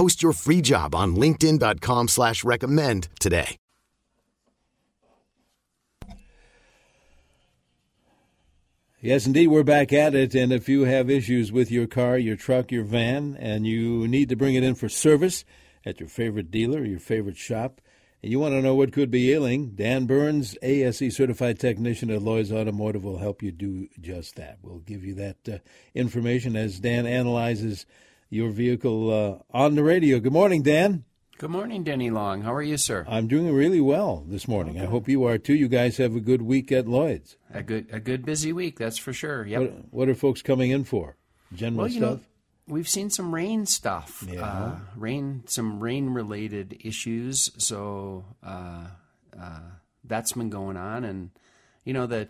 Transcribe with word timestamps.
Post 0.00 0.22
your 0.22 0.32
free 0.32 0.62
job 0.62 0.94
on 0.94 1.14
LinkedIn.com 1.14 2.08
slash 2.08 2.42
recommend 2.42 3.08
today. 3.20 3.58
Yes, 9.02 9.26
indeed, 9.26 9.48
we're 9.48 9.62
back 9.62 9.92
at 9.92 10.14
it. 10.14 10.34
And 10.34 10.54
if 10.54 10.70
you 10.70 10.84
have 10.84 11.10
issues 11.10 11.52
with 11.52 11.70
your 11.70 11.86
car, 11.86 12.16
your 12.16 12.36
truck, 12.36 12.72
your 12.72 12.84
van, 12.84 13.36
and 13.38 13.66
you 13.66 14.08
need 14.08 14.30
to 14.30 14.36
bring 14.36 14.54
it 14.54 14.64
in 14.64 14.74
for 14.74 14.88
service 14.88 15.44
at 15.84 16.00
your 16.00 16.08
favorite 16.08 16.50
dealer, 16.50 16.82
your 16.82 16.98
favorite 16.98 17.36
shop, 17.36 17.82
and 18.22 18.32
you 18.32 18.38
want 18.38 18.54
to 18.54 18.62
know 18.62 18.74
what 18.74 18.94
could 18.94 19.10
be 19.10 19.30
ailing, 19.34 19.72
Dan 19.74 20.06
Burns, 20.06 20.56
ASE 20.62 21.14
certified 21.14 21.58
technician 21.58 22.10
at 22.10 22.22
Lloyd's 22.22 22.52
Automotive, 22.52 23.04
will 23.04 23.18
help 23.18 23.42
you 23.42 23.52
do 23.52 23.86
just 24.00 24.36
that. 24.36 24.60
We'll 24.62 24.78
give 24.78 25.04
you 25.04 25.14
that 25.16 25.36
uh, 25.46 25.58
information 25.94 26.56
as 26.56 26.80
Dan 26.80 27.04
analyzes 27.04 27.84
your 28.30 28.50
vehicle 28.50 29.10
uh, 29.10 29.56
on 29.56 29.74
the 29.74 29.82
radio. 29.82 30.20
Good 30.20 30.32
morning, 30.32 30.62
Dan. 30.62 31.04
Good 31.36 31.50
morning, 31.50 31.82
Denny 31.84 32.10
Long. 32.10 32.42
How 32.42 32.54
are 32.54 32.62
you, 32.62 32.76
sir? 32.76 33.04
I'm 33.08 33.26
doing 33.26 33.52
really 33.52 33.80
well 33.80 34.24
this 34.28 34.46
morning. 34.46 34.76
Okay. 34.76 34.86
I 34.86 34.90
hope 34.90 35.08
you 35.08 35.24
are 35.24 35.38
too. 35.38 35.54
You 35.54 35.68
guys 35.68 35.96
have 35.96 36.14
a 36.14 36.20
good 36.20 36.42
week 36.42 36.70
at 36.70 36.86
Lloyd's. 36.86 37.36
A 37.52 37.62
good, 37.62 37.88
a 37.90 37.98
good 37.98 38.24
busy 38.24 38.52
week, 38.52 38.78
that's 38.78 38.98
for 38.98 39.12
sure. 39.12 39.46
Yep. 39.46 39.60
What, 39.60 39.72
what 39.90 40.08
are 40.08 40.14
folks 40.14 40.42
coming 40.42 40.70
in 40.70 40.84
for? 40.84 41.16
General 41.54 41.84
well, 41.84 41.90
stuff. 41.90 42.00
Know, 42.00 42.20
we've 42.68 42.88
seen 42.88 43.10
some 43.10 43.34
rain 43.34 43.66
stuff. 43.66 44.24
Yeah. 44.30 44.44
Uh, 44.44 44.78
rain, 44.96 45.42
some 45.46 45.80
rain-related 45.80 46.76
issues. 46.84 47.50
So 47.56 48.26
uh, 48.44 48.86
uh, 49.38 49.60
that's 50.04 50.32
been 50.32 50.50
going 50.50 50.76
on, 50.76 51.04
and 51.04 51.30
you 51.84 51.94
know 51.94 52.06
that 52.06 52.28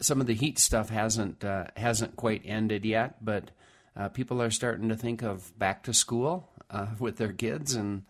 some 0.00 0.20
of 0.22 0.26
the 0.26 0.34
heat 0.34 0.58
stuff 0.58 0.88
hasn't 0.88 1.44
uh, 1.44 1.66
hasn't 1.76 2.16
quite 2.16 2.42
ended 2.44 2.84
yet, 2.86 3.22
but 3.22 3.50
uh, 4.00 4.08
people 4.08 4.40
are 4.40 4.50
starting 4.50 4.88
to 4.88 4.96
think 4.96 5.22
of 5.22 5.56
back 5.58 5.82
to 5.82 5.92
school 5.92 6.48
uh, 6.70 6.86
with 6.98 7.16
their 7.16 7.32
kids 7.32 7.74
and 7.74 8.02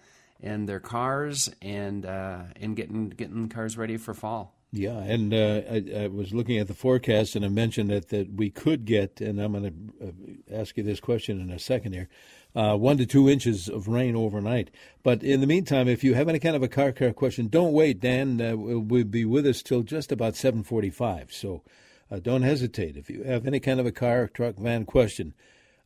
and 0.43 0.69
their 0.69 0.81
cars 0.81 1.51
and 1.61 2.07
uh, 2.07 2.43
and 2.57 2.77
getting 2.77 3.09
getting 3.09 3.49
cars 3.49 3.77
ready 3.77 3.97
for 3.97 4.15
fall. 4.15 4.55
Yeah, 4.73 4.99
and 4.99 5.35
uh, 5.35 5.63
I, 5.69 6.05
I, 6.05 6.07
was 6.07 6.33
looking 6.33 6.59
at 6.59 6.69
the 6.69 6.75
forecast 6.75 7.35
and 7.35 7.45
I 7.45 7.49
mentioned 7.49 7.91
that, 7.91 8.11
that 8.11 8.33
we 8.33 8.51
could 8.51 8.85
get, 8.85 9.21
and 9.21 9.41
I'm 9.41 9.51
going 9.51 9.65
to 9.99 10.07
uh, 10.07 10.61
ask 10.61 10.77
you 10.77 10.85
this 10.85 11.01
question 11.01 11.41
in 11.41 11.51
a 11.51 11.59
second 11.59 11.93
here, 11.93 12.09
uh, 12.55 12.77
one 12.77 12.97
to 12.99 13.05
two 13.05 13.29
inches 13.29 13.69
of 13.69 13.89
rain 13.89 14.15
overnight. 14.15 14.71
But 15.03 15.25
in 15.25 15.41
the 15.41 15.49
meantime, 15.49 15.89
if 15.89 16.05
you 16.05 16.15
have 16.15 16.29
any 16.29 16.39
kind 16.39 16.55
of 16.55 16.63
a 16.63 16.69
car 16.69 16.93
car 16.93 17.13
question, 17.13 17.49
don't 17.49 17.73
wait. 17.73 17.99
Dan 17.99 18.41
uh, 18.41 18.57
will 18.57 19.03
be 19.03 19.25
with 19.25 19.45
us 19.45 19.61
till 19.61 19.83
just 19.83 20.13
about 20.13 20.35
7:45. 20.35 21.33
So 21.33 21.63
uh, 22.09 22.21
don't 22.21 22.43
hesitate. 22.43 22.97
If 22.97 23.11
you 23.11 23.25
have 23.25 23.49
any 23.49 23.59
kind 23.59 23.81
of 23.81 23.87
a 23.87 23.93
car, 23.93 24.29
truck, 24.29 24.55
van 24.55 24.85
question, 24.85 25.35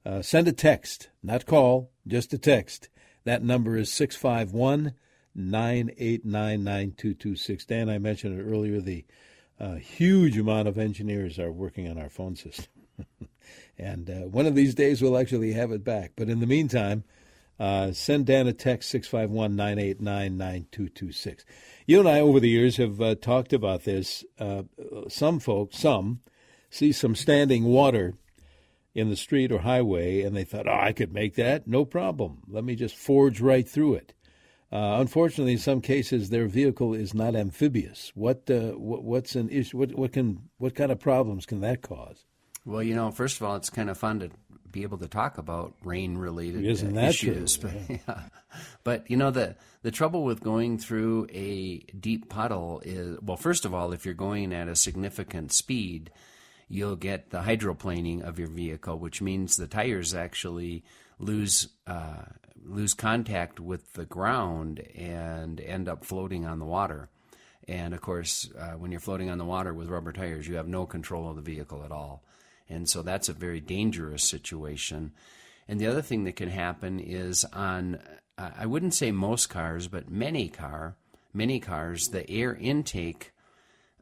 uh, 0.06 0.22
send 0.22 0.48
a 0.48 0.52
text, 0.52 1.10
not 1.22 1.46
call, 1.46 1.90
just 2.06 2.32
a 2.32 2.38
text. 2.38 2.88
That 3.24 3.42
number 3.42 3.76
is 3.76 3.90
651 3.92 4.94
989 5.34 6.64
9226. 6.64 7.64
Dan, 7.64 7.88
I 7.88 7.98
mentioned 7.98 8.38
it 8.38 8.44
earlier, 8.44 8.80
the 8.80 9.04
uh, 9.58 9.76
huge 9.76 10.36
amount 10.36 10.68
of 10.68 10.78
engineers 10.78 11.38
are 11.38 11.52
working 11.52 11.88
on 11.88 11.98
our 11.98 12.10
phone 12.10 12.36
system. 12.36 12.66
and 13.78 14.10
uh, 14.10 14.28
one 14.28 14.46
of 14.46 14.54
these 14.54 14.74
days 14.74 15.00
we'll 15.00 15.18
actually 15.18 15.52
have 15.52 15.72
it 15.72 15.84
back. 15.84 16.12
But 16.16 16.28
in 16.28 16.40
the 16.40 16.46
meantime, 16.46 17.04
uh, 17.58 17.92
send 17.92 18.26
Dan 18.26 18.46
a 18.46 18.52
text 18.52 18.90
651 18.90 19.56
989 19.56 20.36
9226. 20.36 21.44
You 21.86 22.00
and 22.00 22.08
I, 22.08 22.20
over 22.20 22.40
the 22.40 22.48
years, 22.48 22.76
have 22.76 23.00
uh, 23.00 23.14
talked 23.14 23.52
about 23.52 23.84
this. 23.84 24.24
Uh, 24.38 24.64
some 25.08 25.38
folks, 25.38 25.78
some, 25.78 26.20
see 26.68 26.92
some 26.92 27.14
standing 27.14 27.64
water 27.64 28.14
in 28.94 29.10
the 29.10 29.16
street 29.16 29.50
or 29.50 29.58
highway 29.58 30.22
and 30.22 30.36
they 30.36 30.44
thought, 30.44 30.68
oh, 30.68 30.78
I 30.80 30.92
could 30.92 31.12
make 31.12 31.34
that, 31.34 31.66
no 31.66 31.84
problem. 31.84 32.42
Let 32.48 32.64
me 32.64 32.76
just 32.76 32.96
forge 32.96 33.40
right 33.40 33.68
through 33.68 33.94
it. 33.94 34.14
Uh, 34.72 34.98
unfortunately, 35.00 35.52
in 35.52 35.58
some 35.58 35.80
cases, 35.80 36.30
their 36.30 36.46
vehicle 36.46 36.94
is 36.94 37.14
not 37.14 37.36
amphibious. 37.36 38.10
What, 38.14 38.50
uh, 38.50 38.72
what 38.72 39.04
what's 39.04 39.36
an 39.36 39.48
issue? 39.50 39.78
What, 39.78 39.94
what 39.94 40.12
can 40.12 40.48
what 40.58 40.74
kind 40.74 40.90
of 40.90 40.98
problems 40.98 41.46
can 41.46 41.60
that 41.60 41.82
cause? 41.82 42.24
Well, 42.64 42.82
you 42.82 42.94
know, 42.94 43.12
first 43.12 43.36
of 43.36 43.46
all, 43.46 43.54
it's 43.54 43.70
kind 43.70 43.88
of 43.88 43.98
fun 43.98 44.20
to 44.20 44.30
be 44.72 44.82
able 44.82 44.98
to 44.98 45.06
talk 45.06 45.38
about 45.38 45.74
rain-related 45.84 46.64
Isn't 46.64 46.98
uh, 46.98 47.02
issues. 47.02 47.56
True? 47.56 47.70
But, 47.70 48.00
yeah. 48.08 48.20
but 48.82 49.10
you 49.10 49.16
know, 49.16 49.30
the 49.30 49.54
the 49.82 49.92
trouble 49.92 50.24
with 50.24 50.40
going 50.40 50.78
through 50.78 51.28
a 51.30 51.78
deep 51.78 52.28
puddle 52.28 52.82
is, 52.84 53.18
well, 53.22 53.36
first 53.36 53.64
of 53.64 53.74
all, 53.74 53.92
if 53.92 54.04
you're 54.04 54.14
going 54.14 54.52
at 54.52 54.66
a 54.66 54.74
significant 54.74 55.52
speed, 55.52 56.10
you'll 56.68 56.96
get 56.96 57.30
the 57.30 57.40
hydroplaning 57.42 58.22
of 58.22 58.38
your 58.38 58.48
vehicle, 58.48 58.98
which 58.98 59.20
means 59.22 59.56
the 59.56 59.66
tires 59.66 60.14
actually 60.14 60.84
lose 61.18 61.68
uh, 61.86 62.24
lose 62.64 62.94
contact 62.94 63.60
with 63.60 63.92
the 63.92 64.06
ground 64.06 64.80
and 64.94 65.60
end 65.60 65.88
up 65.88 66.04
floating 66.04 66.46
on 66.46 66.58
the 66.58 66.64
water. 66.64 67.08
And 67.68 67.94
of 67.94 68.00
course, 68.00 68.50
uh, 68.58 68.72
when 68.72 68.90
you're 68.90 69.00
floating 69.00 69.30
on 69.30 69.38
the 69.38 69.44
water 69.44 69.72
with 69.72 69.88
rubber 69.88 70.12
tires, 70.12 70.48
you 70.48 70.56
have 70.56 70.68
no 70.68 70.86
control 70.86 71.28
of 71.28 71.36
the 71.36 71.42
vehicle 71.42 71.82
at 71.84 71.92
all. 71.92 72.22
And 72.68 72.88
so 72.88 73.02
that's 73.02 73.28
a 73.28 73.34
very 73.34 73.60
dangerous 73.60 74.24
situation. 74.24 75.12
And 75.68 75.80
the 75.80 75.86
other 75.86 76.02
thing 76.02 76.24
that 76.24 76.36
can 76.36 76.50
happen 76.50 77.00
is 77.00 77.44
on, 77.52 77.98
uh, 78.36 78.50
I 78.58 78.66
wouldn't 78.66 78.94
say 78.94 79.10
most 79.12 79.48
cars, 79.48 79.88
but 79.88 80.10
many 80.10 80.48
car, 80.48 80.96
many 81.32 81.60
cars, 81.60 82.08
the 82.08 82.28
air 82.30 82.54
intake 82.54 83.32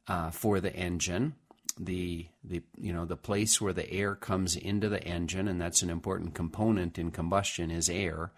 uh, 0.09 0.31
for 0.31 0.61
the 0.61 0.75
engine 0.75 1.34
the 1.78 2.27
the 2.44 2.62
you 2.77 2.93
know 2.93 3.05
the 3.05 3.16
place 3.16 3.60
where 3.60 3.72
the 3.72 3.91
air 3.91 4.15
comes 4.15 4.56
into 4.56 4.88
the 4.88 5.03
engine, 5.03 5.49
and 5.49 5.60
that's 5.60 5.83
an 5.83 5.91
important 5.91 6.34
component 6.34 6.99
in 6.99 7.10
combustion 7.10 7.71
is 7.71 7.88
air. 7.88 8.33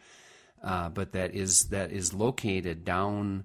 Uh, 0.63 0.89
but 0.89 1.13
that 1.13 1.35
is 1.35 1.65
that 1.65 1.93
is 1.93 2.15
located 2.15 2.85
down 2.85 3.45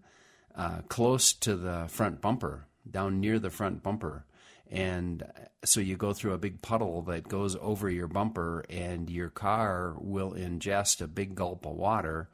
uh, 0.55 0.81
close 0.88 1.33
to 1.33 1.55
the 1.55 1.85
front 1.89 2.22
bumper, 2.22 2.66
down 2.89 3.19
near 3.19 3.39
the 3.39 3.49
front 3.49 3.83
bumper, 3.83 4.25
and 4.69 5.23
so 5.63 5.79
you 5.79 5.97
go 5.97 6.13
through 6.13 6.33
a 6.33 6.38
big 6.38 6.61
puddle 6.61 7.01
that 7.03 7.28
goes 7.28 7.55
over 7.59 7.89
your 7.89 8.07
bumper, 8.07 8.63
and 8.69 9.09
your 9.09 9.29
car 9.29 9.95
will 9.97 10.31
ingest 10.31 11.01
a 11.01 11.07
big 11.07 11.35
gulp 11.35 11.66
of 11.66 11.73
water. 11.73 12.29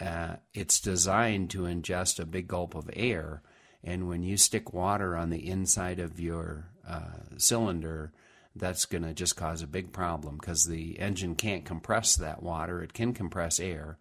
Uh, 0.00 0.36
it's 0.54 0.80
designed 0.80 1.50
to 1.50 1.62
ingest 1.62 2.20
a 2.20 2.26
big 2.26 2.48
gulp 2.48 2.74
of 2.74 2.90
air, 2.92 3.42
and 3.84 4.08
when 4.08 4.22
you 4.22 4.36
stick 4.36 4.72
water 4.72 5.16
on 5.16 5.30
the 5.30 5.48
inside 5.48 5.98
of 5.98 6.20
your 6.20 6.70
uh, 6.88 7.18
cylinder, 7.36 8.12
that's 8.54 8.86
going 8.86 9.04
to 9.04 9.12
just 9.12 9.36
cause 9.36 9.62
a 9.62 9.66
big 9.66 9.92
problem 9.92 10.38
because 10.38 10.64
the 10.64 10.98
engine 10.98 11.34
can't 11.34 11.64
compress 11.64 12.16
that 12.16 12.42
water. 12.42 12.82
It 12.82 12.94
can 12.94 13.12
compress 13.12 13.60
air, 13.60 13.98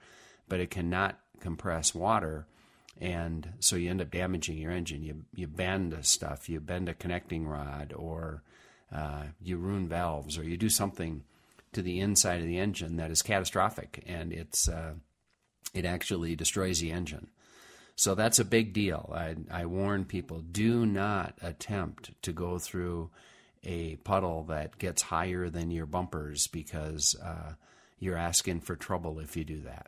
but 0.48 0.60
it 0.60 0.72
cannot 0.72 1.20
compress 1.40 1.94
water. 1.94 2.48
And 3.00 3.50
so 3.60 3.76
you 3.76 3.90
end 3.90 4.02
up 4.02 4.12
damaging 4.12 4.58
your 4.58 4.72
engine. 4.72 5.04
You, 5.04 5.26
you 5.36 5.48
bend 5.48 5.98
stuff, 6.02 6.48
you 6.48 6.62
bend 6.62 6.88
a 6.88 6.94
connecting 6.94 7.46
rod, 7.46 7.94
or 7.94 8.44
uh, 8.94 9.24
you 9.42 9.58
ruin 9.58 9.88
valves, 9.90 10.38
or 10.38 10.44
you 10.44 10.56
do 10.56 10.70
something 10.70 11.24
to 11.74 11.82
the 11.82 12.00
inside 12.00 12.40
of 12.40 12.48
the 12.48 12.58
engine 12.58 12.96
that 12.96 13.12
is 13.12 13.22
catastrophic, 13.22 14.02
and 14.08 14.32
it's 14.32 14.70
uh, 14.70 14.94
it 15.74 15.84
actually 15.84 16.36
destroys 16.36 16.80
the 16.80 16.92
engine. 16.92 17.28
So 17.96 18.14
that's 18.14 18.40
a 18.40 18.46
big 18.46 18.74
deal. 18.74 19.12
I, 19.16 19.36
I 19.50 19.66
warn 19.66 20.06
people 20.06 20.40
do 20.40 20.86
not 20.86 21.38
attempt 21.42 22.12
to 22.24 22.34
go 22.34 22.60
through 22.60 23.10
a 23.64 23.96
puddle 23.98 24.44
that 24.44 24.78
gets 24.78 25.02
higher 25.02 25.50
than 25.50 25.72
your 25.72 25.86
bumpers 25.86 26.48
because 26.48 27.16
uh, 27.24 27.54
you're 28.00 28.18
asking 28.18 28.62
for 28.62 28.76
trouble 28.76 29.20
if 29.20 29.38
you 29.38 29.44
do 29.44 29.62
that. 29.62 29.88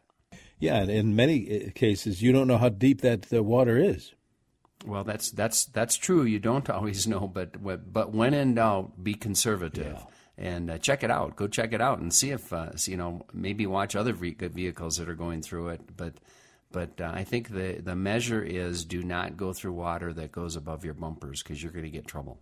Yeah, 0.59 0.77
and 0.77 0.89
in 0.89 1.15
many 1.15 1.68
uh, 1.68 1.69
cases, 1.75 2.21
you 2.21 2.31
don't 2.31 2.48
know 2.48 2.57
how 2.57 2.69
deep 2.69 3.01
that 3.01 3.24
the 3.24 3.44
water 3.44 3.77
is. 3.77 4.13
Well, 4.86 5.03
that's 5.03 5.30
that's 5.31 5.65
that's 5.65 5.95
true. 5.95 6.24
You 6.24 6.39
don't 6.39 6.69
always 6.69 7.07
know, 7.07 7.27
but 7.27 7.62
but 7.94 8.13
when 8.13 8.33
in 8.33 8.56
doubt, 8.56 9.03
be 9.03 9.13
conservative. 9.13 9.98
Yeah 9.98 10.06
and 10.38 10.69
uh, 10.69 10.77
check 10.77 11.03
it 11.03 11.12
out. 11.12 11.36
Go 11.36 11.48
check 11.48 11.74
it 11.74 11.81
out 11.81 12.00
and 12.00 12.13
see 12.13 12.30
if 12.30 12.53
uh, 12.53 12.69
you 12.86 12.95
know 12.98 13.25
maybe 13.33 13.65
watch 13.65 13.95
other 13.95 14.13
good 14.13 14.53
vehicles 14.53 14.98
that 14.98 15.10
are 15.10 15.15
going 15.15 15.42
through 15.42 15.69
it. 15.69 15.98
But 15.98 16.13
but 16.72 17.00
uh, 17.00 17.12
I 17.14 17.24
think 17.24 17.50
the 17.50 17.80
the 17.81 17.96
measure 17.96 18.44
is 18.44 18.86
do 18.86 19.04
not 19.04 19.38
go 19.38 19.54
through 19.54 19.74
water 19.74 20.14
that 20.14 20.31
goes 20.31 20.56
above 20.56 20.84
your 20.84 20.94
bumpers 20.94 21.44
because 21.44 21.62
you're 21.62 21.72
going 21.72 21.86
to 21.86 21.92
get 21.92 22.08
trouble. 22.08 22.40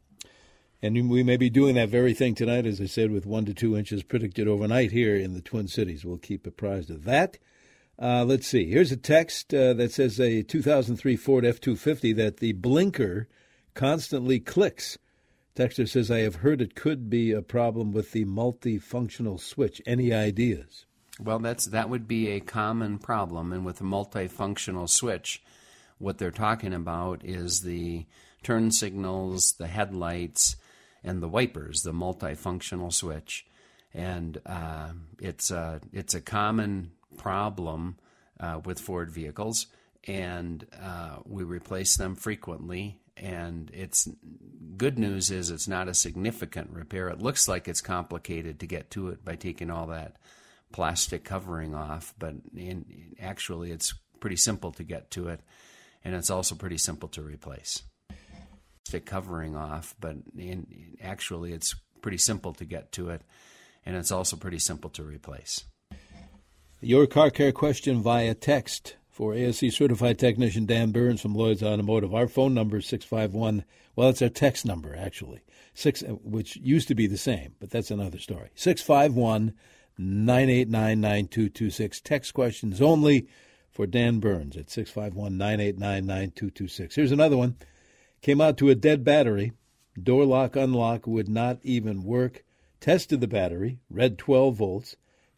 And 0.81 1.09
we 1.09 1.23
may 1.23 1.37
be 1.37 1.49
doing 1.49 1.75
that 1.75 1.89
very 1.89 2.13
thing 2.13 2.35
tonight, 2.35 2.65
as 2.65 2.79
I 2.79 2.85
said, 2.85 3.11
with 3.11 3.25
one 3.25 3.45
to 3.45 3.53
two 3.53 3.77
inches 3.77 4.03
predicted 4.03 4.47
overnight 4.47 4.91
here 4.91 5.15
in 5.15 5.33
the 5.33 5.41
Twin 5.41 5.67
Cities. 5.67 6.05
We'll 6.05 6.17
keep 6.17 6.45
apprised 6.45 6.91
of 6.91 7.05
that. 7.05 7.39
Uh, 7.99 8.25
let's 8.25 8.45
see. 8.45 8.69
Here's 8.69 8.91
a 8.91 8.97
text 8.97 9.53
uh, 9.53 9.73
that 9.73 9.93
says 9.93 10.19
a 10.19 10.43
2003 10.43 11.15
Ford 11.15 11.45
F 11.45 11.61
250 11.61 12.13
that 12.13 12.37
the 12.37 12.51
blinker 12.51 13.29
constantly 13.73 14.39
clicks. 14.39 14.97
Texter 15.55 15.87
says, 15.87 16.11
I 16.11 16.19
have 16.19 16.35
heard 16.35 16.61
it 16.61 16.75
could 16.75 17.09
be 17.09 17.31
a 17.31 17.41
problem 17.41 17.93
with 17.93 18.11
the 18.11 18.25
multifunctional 18.25 19.39
switch. 19.39 19.81
Any 19.85 20.13
ideas? 20.13 20.85
Well, 21.19 21.39
that's 21.39 21.65
that 21.67 21.89
would 21.89 22.07
be 22.07 22.29
a 22.29 22.41
common 22.41 22.97
problem, 22.97 23.53
and 23.53 23.65
with 23.65 23.79
a 23.79 23.85
multifunctional 23.85 24.89
switch, 24.89 25.41
what 25.97 26.17
they're 26.17 26.31
talking 26.31 26.73
about 26.73 27.23
is 27.23 27.61
the 27.61 28.05
turn 28.43 28.71
signals, 28.71 29.53
the 29.53 29.67
headlights, 29.67 30.57
and 31.03 31.23
the 31.23 31.29
wipers, 31.29 31.83
the 31.83 31.93
multifunctional 31.93 32.91
switch, 32.91 33.45
and 33.93 34.41
uh, 34.45 34.89
it's 35.19 35.51
a 35.51 35.79
it's 35.93 36.13
a 36.13 36.21
common 36.21 36.91
problem 37.17 37.95
uh, 38.41 38.59
with 38.65 38.81
Ford 38.81 39.09
vehicles, 39.09 39.67
and 40.03 40.67
uh, 40.81 41.17
we 41.25 41.43
replace 41.43 41.95
them 41.95 42.15
frequently. 42.15 42.99
And 43.17 43.71
it's 43.73 44.09
good 44.75 44.99
news 44.99 45.31
is 45.31 45.49
it's 45.49 45.69
not 45.69 45.87
a 45.87 45.93
significant 45.93 46.71
repair. 46.71 47.07
It 47.07 47.21
looks 47.21 47.47
like 47.47 47.69
it's 47.69 47.79
complicated 47.79 48.59
to 48.59 48.67
get 48.67 48.91
to 48.91 49.07
it 49.07 49.23
by 49.23 49.35
taking 49.37 49.71
all 49.71 49.87
that 49.87 50.17
plastic 50.75 51.23
covering 51.23 51.73
off, 51.73 52.13
but 52.19 52.35
in, 52.53 53.15
actually 53.21 53.71
it's 53.71 53.93
pretty 54.19 54.35
simple 54.35 54.73
to 54.73 54.83
get 54.83 55.09
to 55.09 55.29
it, 55.29 55.39
and 56.03 56.13
it's 56.13 56.29
also 56.29 56.53
pretty 56.53 56.77
simple 56.77 57.07
to 57.07 57.21
replace. 57.21 57.83
Plastic 58.83 59.05
covering 59.05 59.55
off, 59.55 59.95
but 60.01 60.17
in, 60.37 60.97
actually 61.01 61.53
it's 61.53 61.75
pretty 62.01 62.17
simple 62.17 62.51
to 62.51 62.65
get 62.65 62.91
to 62.91 63.07
it, 63.07 63.21
and 63.85 63.95
it's 63.95 64.11
also 64.11 64.35
pretty 64.35 64.59
simple 64.59 64.89
to 64.89 65.01
replace. 65.01 65.63
Your 66.81 67.07
car 67.07 67.29
care 67.29 67.53
question 67.53 68.01
via 68.01 68.33
text 68.33 68.97
for 69.09 69.33
ASE 69.33 69.73
certified 69.73 70.19
technician 70.19 70.65
Dan 70.65 70.91
Burns 70.91 71.21
from 71.21 71.35
Lloyd's 71.35 71.63
Automotive. 71.63 72.13
Our 72.13 72.27
phone 72.27 72.53
number 72.53 72.79
is 72.79 72.85
651. 72.87 73.63
Well, 73.95 74.09
it's 74.09 74.21
our 74.21 74.27
text 74.27 74.65
number, 74.65 74.93
actually, 74.93 75.39
six, 75.73 76.03
which 76.21 76.57
used 76.57 76.89
to 76.89 76.95
be 76.95 77.07
the 77.07 77.17
same, 77.17 77.55
but 77.61 77.69
that's 77.69 77.91
another 77.91 78.19
story. 78.19 78.49
651 78.55 79.53
989 79.97 81.01
9226. 81.01 82.01
Text 82.01 82.33
questions 82.33 82.81
only 82.81 83.27
for 83.71 83.85
Dan 83.85 84.19
Burns 84.19 84.57
at 84.57 84.69
651 84.69 85.37
989 85.37 86.05
9226. 86.05 86.95
Here's 86.95 87.11
another 87.11 87.37
one. 87.37 87.55
Came 88.21 88.41
out 88.41 88.57
to 88.57 88.69
a 88.69 88.75
dead 88.75 89.03
battery. 89.03 89.53
Door 90.01 90.25
lock, 90.25 90.55
unlock 90.55 91.07
would 91.07 91.29
not 91.29 91.59
even 91.63 92.03
work. 92.03 92.43
Tested 92.79 93.21
the 93.21 93.27
battery, 93.27 93.79
read 93.89 94.17
12 94.17 94.55
volts. 94.55 94.95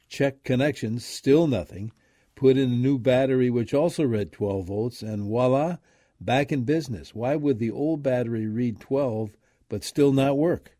Checked 0.09 0.43
connections, 0.43 1.05
still 1.05 1.47
nothing 1.47 1.91
put 2.37 2.55
in 2.55 2.71
a 2.71 2.75
new 2.75 2.99
battery 2.99 3.49
which 3.49 3.73
also 3.73 4.05
read 4.05 4.31
12 4.31 4.67
volts, 4.67 5.01
and 5.01 5.23
voila, 5.23 5.77
back 6.21 6.51
in 6.51 6.63
business. 6.63 7.13
Why 7.13 7.35
would 7.35 7.59
the 7.59 7.71
old 7.71 8.03
battery 8.03 8.45
read 8.47 8.79
12 8.79 9.31
but 9.67 9.83
still 9.83 10.13
not 10.13 10.37
work? 10.37 10.76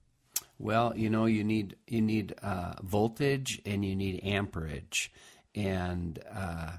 Well, 0.59 0.93
you 0.95 1.09
know, 1.09 1.25
you 1.25 1.43
need 1.43 1.75
you 1.87 2.01
need 2.01 2.33
uh, 2.41 2.73
voltage 2.81 3.61
and 3.65 3.85
you 3.85 3.95
need 3.95 4.21
amperage, 4.23 5.11
and 5.53 6.19
uh, 6.33 6.77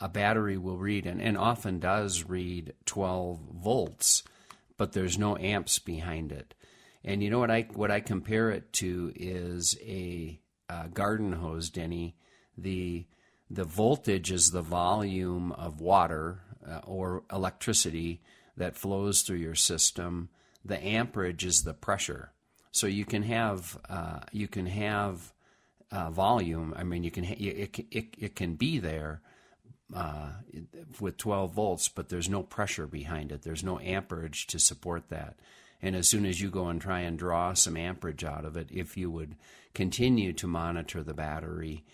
a 0.00 0.08
battery 0.08 0.58
will 0.58 0.78
read 0.78 1.06
and, 1.06 1.22
and 1.22 1.38
often 1.38 1.78
does 1.78 2.24
read 2.24 2.74
12 2.86 3.38
volts, 3.54 4.24
but 4.76 4.92
there's 4.92 5.16
no 5.16 5.36
amps 5.36 5.78
behind 5.78 6.32
it. 6.32 6.54
And 7.04 7.22
you 7.22 7.30
know 7.30 7.38
what 7.38 7.50
I 7.50 7.68
what 7.72 7.90
I 7.90 8.00
compare 8.00 8.50
it 8.50 8.72
to 8.74 9.12
is 9.14 9.76
a, 9.82 10.40
a 10.68 10.88
garden 10.88 11.32
hose, 11.32 11.70
Denny. 11.70 12.16
The 12.58 13.06
the 13.50 13.64
voltage 13.64 14.32
is 14.32 14.50
the 14.50 14.62
volume 14.62 15.52
of 15.52 15.80
water 15.80 16.40
uh, 16.68 16.80
or 16.84 17.22
electricity 17.32 18.22
that 18.56 18.76
flows 18.76 19.22
through 19.22 19.38
your 19.38 19.54
system. 19.54 20.30
The 20.64 20.82
amperage 20.82 21.44
is 21.44 21.62
the 21.62 21.74
pressure. 21.74 22.31
So 22.72 22.86
you 22.86 23.04
can 23.04 23.22
have 23.22 23.78
uh, 23.88 24.20
you 24.32 24.48
can 24.48 24.66
have 24.66 25.32
uh, 25.90 26.10
volume. 26.10 26.74
I 26.76 26.84
mean, 26.84 27.04
you 27.04 27.10
can 27.10 27.24
it, 27.24 27.78
it, 27.90 28.14
it 28.18 28.34
can 28.34 28.54
be 28.54 28.78
there 28.78 29.20
uh, 29.94 30.30
with 31.00 31.18
12 31.18 31.52
volts, 31.52 31.88
but 31.88 32.08
there's 32.08 32.28
no 32.28 32.42
pressure 32.42 32.86
behind 32.86 33.30
it. 33.30 33.42
There's 33.42 33.62
no 33.62 33.78
amperage 33.78 34.46
to 34.48 34.58
support 34.58 35.10
that. 35.10 35.36
And 35.82 35.96
as 35.96 36.08
soon 36.08 36.24
as 36.24 36.40
you 36.40 36.48
go 36.48 36.68
and 36.68 36.80
try 36.80 37.00
and 37.00 37.18
draw 37.18 37.52
some 37.54 37.76
amperage 37.76 38.24
out 38.24 38.44
of 38.44 38.56
it, 38.56 38.68
if 38.70 38.96
you 38.96 39.10
would 39.10 39.36
continue 39.74 40.32
to 40.34 40.46
monitor 40.46 41.02
the 41.02 41.14
battery, 41.14 41.84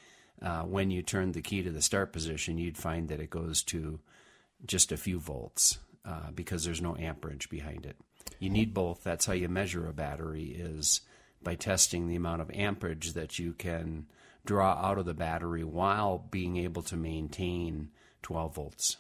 uh, 0.41 0.63
when 0.63 0.91
you 0.91 1.03
turn 1.03 1.33
the 1.33 1.43
key 1.43 1.63
to 1.63 1.71
the 1.71 1.83
start 1.83 2.13
position, 2.13 2.59
you'd 2.59 2.79
find 2.79 3.09
that 3.09 3.21
it 3.21 3.31
goes 3.31 3.63
to 3.65 3.99
just 4.67 4.93
a 4.93 4.97
few 4.97 5.19
volts 5.19 5.79
uh, 6.05 6.31
because 6.35 6.65
there's 6.65 6.83
no 6.83 6.97
amperage 6.97 7.49
behind 7.49 7.87
it. 7.87 7.97
You 8.39 8.51
need 8.51 8.75
both. 8.75 9.03
That's 9.03 9.27
how 9.27 9.33
you 9.33 9.49
measure 9.49 9.87
a 9.87 9.93
battery 9.93 10.57
is 10.59 11.01
by 11.43 11.55
testing 11.55 12.09
the 12.09 12.17
amount 12.17 12.43
of 12.43 12.51
amperage 12.51 13.13
that 13.13 13.39
you 13.39 13.53
can 13.53 14.07
draw 14.45 14.73
out 14.73 14.99
of 14.99 15.07
the 15.07 15.15
battery 15.15 15.65
while 15.65 16.19
being 16.31 16.57
able 16.57 16.83
to 16.83 16.97
maintain 16.97 17.91
12 18.23 18.55
volts. 18.55 18.97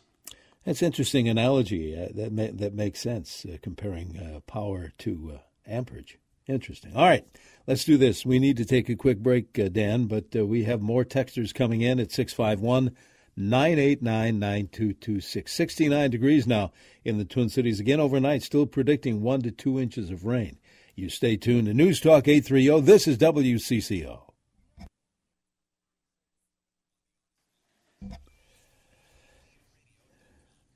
That's 0.65 0.83
interesting 0.83 1.29
analogy. 1.29 1.97
Uh, 1.97 2.09
that 2.15 2.33
ma- 2.33 2.49
that 2.53 2.75
makes 2.75 3.01
sense 3.01 3.47
uh, 3.47 3.57
comparing 3.63 4.19
uh, 4.19 4.41
power 4.41 4.93
to 4.99 5.33
uh, 5.37 5.39
amperage. 5.67 6.19
Interesting. 6.47 6.95
All 6.95 7.07
right, 7.07 7.27
let's 7.67 7.85
do 7.85 7.97
this. 7.97 8.27
We 8.27 8.39
need 8.39 8.57
to 8.57 8.65
take 8.65 8.89
a 8.89 8.97
quick 8.97 9.19
break, 9.19 9.59
uh, 9.59 9.69
Dan, 9.69 10.07
but 10.07 10.27
uh, 10.37 10.47
we 10.47 10.65
have 10.65 10.81
more 10.81 11.05
texters 11.05 11.55
coming 11.55 11.83
in 11.83 12.01
at 12.01 12.13
651 12.13 12.95
989 13.39 14.39
9226. 14.41 15.53
69 15.53 16.11
degrees 16.11 16.47
now 16.47 16.73
in 17.05 17.19
the 17.19 17.25
Twin 17.25 17.49
Cities. 17.49 17.79
Again, 17.79 18.01
overnight, 18.01 18.43
still 18.43 18.67
predicting 18.67 19.23
one 19.23 19.43
to 19.43 19.53
two 19.53 19.79
inches 19.79 20.11
of 20.11 20.25
rain. 20.25 20.59
You 20.97 21.09
stay 21.09 21.37
tuned 21.37 21.69
to 21.69 21.75
News 21.75 22.01
Talk 22.01 22.27
830. 22.27 22.81
This 22.81 23.07
is 23.07 23.17
WCCO. 23.17 24.23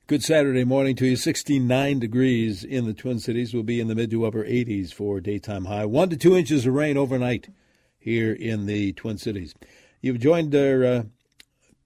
Good 0.07 0.23
Saturday 0.23 0.63
morning 0.63 0.95
to 0.97 1.05
you. 1.05 1.15
69 1.17 1.99
degrees 1.99 2.63
in 2.63 2.85
the 2.85 2.93
Twin 2.93 3.19
Cities. 3.19 3.53
We'll 3.53 3.63
be 3.63 3.81
in 3.81 3.89
the 3.89 3.95
mid 3.95 4.09
to 4.11 4.25
upper 4.25 4.45
80s 4.45 4.93
for 4.93 5.19
daytime 5.19 5.65
high. 5.65 5.85
One 5.85 6.09
to 6.09 6.15
two 6.15 6.37
inches 6.37 6.65
of 6.65 6.73
rain 6.73 6.95
overnight 6.95 7.49
here 7.97 8.31
in 8.31 8.65
the 8.65 8.93
Twin 8.93 9.17
Cities. 9.17 9.53
You've 10.01 10.19
joined 10.19 10.53
our 10.55 10.85
uh, 10.85 11.03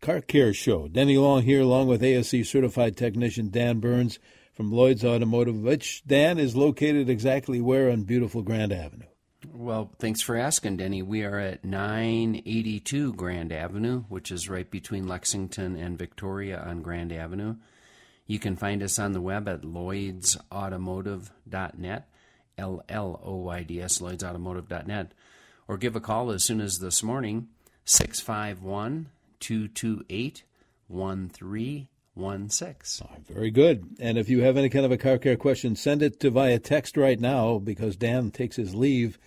Car 0.02 0.22
Care 0.22 0.54
Show. 0.54 0.88
Denny 0.88 1.18
Long 1.18 1.44
here, 1.44 1.62
along 1.62 1.88
with 1.88 2.04
ASE 2.04 2.50
certified 2.50 2.96
technician 2.96 3.50
Dan 3.50 3.80
Burns 3.80 4.20
from 4.54 4.72
Lloyd's 4.72 5.04
Automotive, 5.04 5.60
which, 5.60 6.04
Dan, 6.06 6.40
is 6.40 6.56
located 6.56 7.10
exactly 7.10 7.62
where 7.62 7.92
on 7.92 8.04
beautiful 8.04 8.42
Grand 8.42 8.72
Avenue? 8.72 9.08
Well, 9.54 9.92
thanks 10.00 10.22
for 10.22 10.36
asking, 10.36 10.78
Denny. 10.78 11.02
We 11.02 11.24
are 11.24 11.40
at 11.40 11.66
982 11.66 13.14
Grand 13.14 13.52
Avenue, 13.52 14.04
which 14.10 14.32
is 14.32 14.50
right 14.50 14.70
between 14.70 15.08
Lexington 15.08 15.76
and 15.76 15.98
Victoria 15.98 16.60
on 16.60 16.82
Grand 16.82 17.12
Avenue. 17.12 17.56
You 18.26 18.40
can 18.40 18.56
find 18.56 18.84
us 18.84 19.00
on 19.00 19.14
the 19.14 19.22
web 19.22 19.48
at 19.48 19.62
lloydsautomotive.net, 19.62 22.10
L 22.58 22.84
L 22.90 23.22
O 23.24 23.36
Y 23.36 23.64
D 23.64 23.82
S, 23.82 24.00
lloydsautomotive.net, 24.00 25.12
or 25.68 25.78
give 25.78 25.96
a 25.96 26.02
call 26.02 26.32
as 26.32 26.44
soon 26.44 26.62
as 26.62 26.80
this 26.80 27.04
morning, 27.04 27.48
651 27.86 29.10
228 29.40 30.44
1316. 30.88 33.08
Very 33.28 33.52
good. 33.52 33.98
And 34.00 34.18
if 34.18 34.30
you 34.30 34.42
have 34.42 34.58
any 34.58 34.70
kind 34.70 34.86
of 34.86 34.92
a 34.92 34.98
car 34.98 35.18
care 35.18 35.36
question, 35.36 35.76
send 35.76 36.02
it 36.02 36.20
to 36.22 36.30
via 36.30 36.60
text 36.60 36.98
right 36.98 37.20
now 37.20 37.60
because 37.60 37.96
Dan 37.96 38.32
takes 38.32 38.56
his 38.56 38.74
leave 38.74 39.20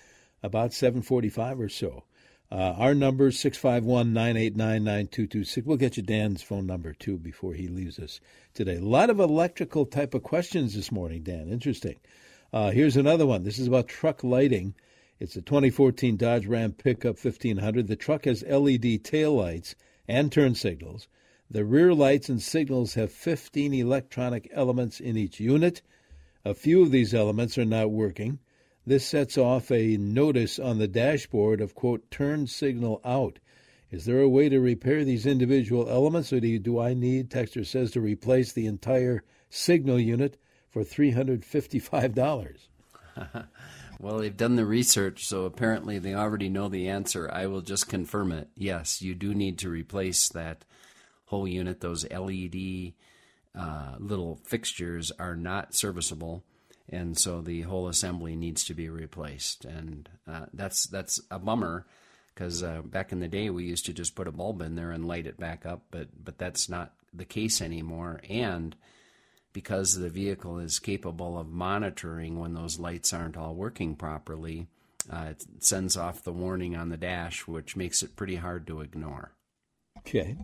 about 0.43 0.73
7:45 0.73 1.61
or 1.61 1.69
so. 1.69 2.05
Uh, 2.53 2.75
our 2.79 2.95
number 2.95 3.29
is 3.29 3.39
651 3.39 4.13
989 4.13 4.83
9226. 4.83 5.67
We'll 5.67 5.77
get 5.77 5.97
you 5.97 6.03
Dan's 6.03 6.43
phone 6.43 6.67
number 6.67 6.93
too 6.93 7.17
before 7.17 7.55
he 7.55 7.69
leaves 7.69 7.99
us 7.99 8.21
today. 8.55 8.77
A 8.77 8.81
lot 8.81 9.09
of 9.09 9.21
electrical 9.21 9.87
type 9.87 10.15
of 10.15 10.25
questions 10.25 10.75
this 10.75 10.91
morning, 10.91 11.23
Dan. 11.23 11.49
Interesting. 11.49 12.01
Uh, 12.53 12.73
here's 12.73 12.97
another 12.97 13.27
one. 13.27 13.45
This 13.45 13.61
is 13.61 13.69
about 13.69 13.87
truck 13.87 14.25
lighting. 14.25 14.75
It's 15.21 15.37
a 15.37 15.43
2014 15.43 16.17
Dodge 16.17 16.47
Ram 16.47 16.73
pickup 16.73 17.23
1500. 17.23 17.87
The 17.87 17.95
truck 17.95 18.25
has 18.25 18.43
LED 18.43 19.05
tail 19.05 19.37
lights 19.37 19.77
and 20.11 20.33
turn 20.33 20.57
signals. 20.57 21.07
The 21.49 21.65
rear 21.65 21.95
lights 21.95 22.29
and 22.29 22.43
signals 22.43 22.95
have 22.95 23.13
15 23.13 23.73
electronic 23.73 24.51
elements 24.53 24.99
in 24.99 25.17
each 25.17 25.39
unit. 25.39 25.83
A 26.45 26.53
few 26.53 26.83
of 26.83 26.91
these 26.91 27.15
elements 27.15 27.57
are 27.57 27.65
not 27.65 27.93
working. 27.93 28.41
This 28.85 29.07
sets 29.07 29.39
off 29.39 29.71
a 29.71 29.97
notice 29.97 30.59
on 30.59 30.79
the 30.79 30.89
dashboard 30.89 31.61
of, 31.61 31.77
quote, 31.77 32.11
turn 32.11 32.49
signal 32.49 33.01
out. 33.05 33.39
Is 33.91 34.05
there 34.05 34.21
a 34.21 34.29
way 34.29 34.49
to 34.49 34.59
repair 34.59 35.05
these 35.05 35.27
individual 35.27 35.89
elements, 35.89 36.33
or 36.33 36.41
do, 36.41 36.49
you, 36.49 36.59
do 36.59 36.81
I 36.81 36.95
need, 36.95 37.31
Texter 37.31 37.65
says, 37.65 37.93
to 37.93 38.01
replace 38.01 38.53
the 38.53 38.67
entire 38.67 39.23
signal 39.49 40.01
unit 40.01 40.39
for 40.71 40.83
$355? 40.83 42.59
well, 44.01 44.19
they've 44.19 44.37
done 44.37 44.57
the 44.57 44.67
research, 44.67 45.27
so 45.27 45.45
apparently 45.45 45.99
they 45.99 46.15
already 46.15 46.49
know 46.49 46.69
the 46.69 46.89
answer. 46.89 47.31
I 47.33 47.47
will 47.47 47.61
just 47.61 47.89
confirm 47.89 48.33
it. 48.33 48.49
Yes, 48.57 49.03
you 49.03 49.15
do 49.15 49.35
need 49.35 49.59
to 49.59 49.69
replace 49.69 50.29
that 50.31 50.65
whole 51.27 51.47
unit. 51.47 51.81
Those 51.81 52.09
LED 52.11 52.95
uh, 53.55 53.97
little 53.99 54.41
fixtures 54.45 55.13
are 55.19 55.37
not 55.37 55.75
serviceable 55.75 56.43
and 56.91 57.17
so 57.17 57.41
the 57.41 57.63
whole 57.63 57.89
assembly 57.89 58.35
needs 58.35 58.65
to 58.65 58.75
be 58.75 58.89
replaced, 58.89 59.65
and 59.65 60.09
uh, 60.29 60.47
that's 60.53 60.85
that's 60.85 61.21
a 61.31 61.39
bummer 61.39 61.87
because 62.35 62.63
uh, 62.63 62.83
back 62.83 63.13
in 63.13 63.21
the 63.21 63.29
day 63.29 63.49
we 63.49 63.65
used 63.65 63.87
to 63.87 63.93
just 63.93 64.17
put 64.17 64.27
a 64.27 64.33
bulb 64.33 64.61
in 64.61 64.75
there 64.75 64.91
and 64.91 65.07
light 65.07 65.27
it 65.27 65.39
back 65.39 65.65
up, 65.65 65.85
but 65.91 66.09
but 66.23 66.37
that's 66.37 66.69
not 66.69 66.93
the 67.15 67.25
case 67.25 67.61
anymore, 67.61 68.21
and 68.29 68.75
because 69.53 69.99
the 69.99 70.09
vehicle 70.09 70.59
is 70.59 70.79
capable 70.79 71.39
of 71.39 71.49
monitoring 71.49 72.39
when 72.39 72.55
those 72.55 72.79
lights 72.79 73.13
aren't 73.13 73.37
all 73.37 73.55
working 73.55 73.97
properly, 73.97 74.69
uh, 75.11 75.27
it 75.31 75.45
sends 75.59 75.97
off 75.97 76.23
the 76.23 76.33
warning 76.33 76.77
on 76.77 76.89
the 76.89 76.97
dash, 76.97 77.47
which 77.47 77.77
makes 77.77 78.03
it 78.03 78.17
pretty 78.17 78.37
hard 78.37 78.67
to 78.67 78.81
ignore. 78.81 79.33
Okay. 79.99 80.37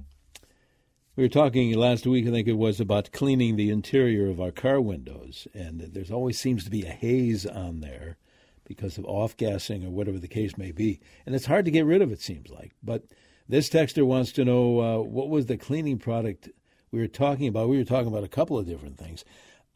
We 1.15 1.25
were 1.25 1.29
talking 1.29 1.73
last 1.73 2.07
week, 2.07 2.27
I 2.27 2.31
think 2.31 2.47
it 2.47 2.59
was, 2.59 2.79
about 2.79 3.13
cleaning 3.13 3.57
the 3.57 3.71
interior 3.71 4.29
of 4.29 4.41
our 4.41 4.51
car 4.51 4.81
windows, 4.81 5.49
and 5.55 5.81
there's 5.81 6.11
always 6.11 6.39
seems 6.39 6.65
to 6.65 6.71
be 6.71 6.85
a 6.85 6.91
haze 6.91 7.47
on 7.47 7.81
there 7.81 8.19
because 8.65 8.99
of 8.99 9.07
off 9.07 9.37
gassing 9.37 9.85
or 9.85 9.91
whatever 9.91 10.19
the 10.19 10.29
case 10.29 10.59
may 10.59 10.73
be, 10.73 11.01
and 11.25 11.35
it's 11.35 11.47
hard 11.47 11.65
to 11.65 11.71
get 11.71 11.87
rid 11.87 12.03
of. 12.03 12.13
It 12.13 12.21
seems 12.21 12.51
like, 12.51 12.73
but 12.83 13.05
this 13.49 13.71
texter 13.71 14.05
wants 14.05 14.33
to 14.33 14.45
know 14.45 14.81
uh, 14.81 15.03
what 15.03 15.31
was 15.31 15.47
the 15.47 15.57
cleaning 15.57 15.99
product 15.99 16.51
we 16.91 17.01
were 17.01 17.09
talking 17.09 17.49
about. 17.49 17.69
We 17.69 17.79
were 17.79 17.85
talking 17.85 18.09
about 18.09 18.25
a 18.25 18.29
couple 18.29 18.59
of 18.59 18.67
different 18.67 18.99
things. 18.99 19.25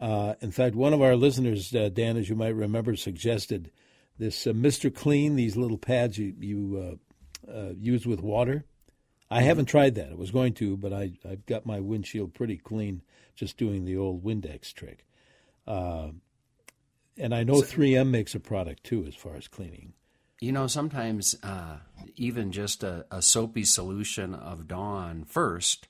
Uh, 0.00 0.34
in 0.40 0.50
fact, 0.50 0.74
one 0.74 0.94
of 0.94 1.02
our 1.02 1.16
listeners, 1.16 1.74
uh, 1.74 1.90
Dan, 1.92 2.16
as 2.16 2.28
you 2.28 2.36
might 2.36 2.54
remember, 2.54 2.96
suggested 2.96 3.70
this 4.18 4.46
uh, 4.46 4.50
Mr. 4.50 4.94
Clean, 4.94 5.36
these 5.36 5.56
little 5.56 5.78
pads 5.78 6.16
you, 6.18 6.34
you 6.38 6.98
uh, 7.48 7.50
uh, 7.50 7.72
use 7.78 8.06
with 8.06 8.20
water 8.20 8.64
I 9.30 9.42
haven't 9.42 9.66
tried 9.66 9.94
that. 9.94 10.10
I 10.10 10.14
was 10.14 10.32
going 10.32 10.54
to, 10.54 10.76
but 10.76 10.92
I 10.92 11.12
I've 11.28 11.46
got 11.46 11.64
my 11.64 11.78
windshield 11.78 12.34
pretty 12.34 12.56
clean 12.56 13.02
just 13.36 13.56
doing 13.56 13.84
the 13.84 13.96
old 13.96 14.24
Windex 14.24 14.72
trick. 14.74 15.06
Uh, 15.66 16.10
and 17.16 17.34
I 17.34 17.44
know 17.44 17.62
3M 17.62 18.08
makes 18.08 18.34
a 18.34 18.40
product 18.40 18.82
too 18.82 19.04
as 19.06 19.14
far 19.14 19.36
as 19.36 19.46
cleaning. 19.46 19.92
You 20.40 20.52
know, 20.52 20.66
sometimes 20.66 21.36
uh, 21.42 21.76
even 22.16 22.50
just 22.50 22.82
a, 22.82 23.06
a, 23.10 23.20
soapy 23.22 23.62
solution 23.62 24.34
of 24.34 24.66
Dawn 24.66 25.24
first, 25.24 25.86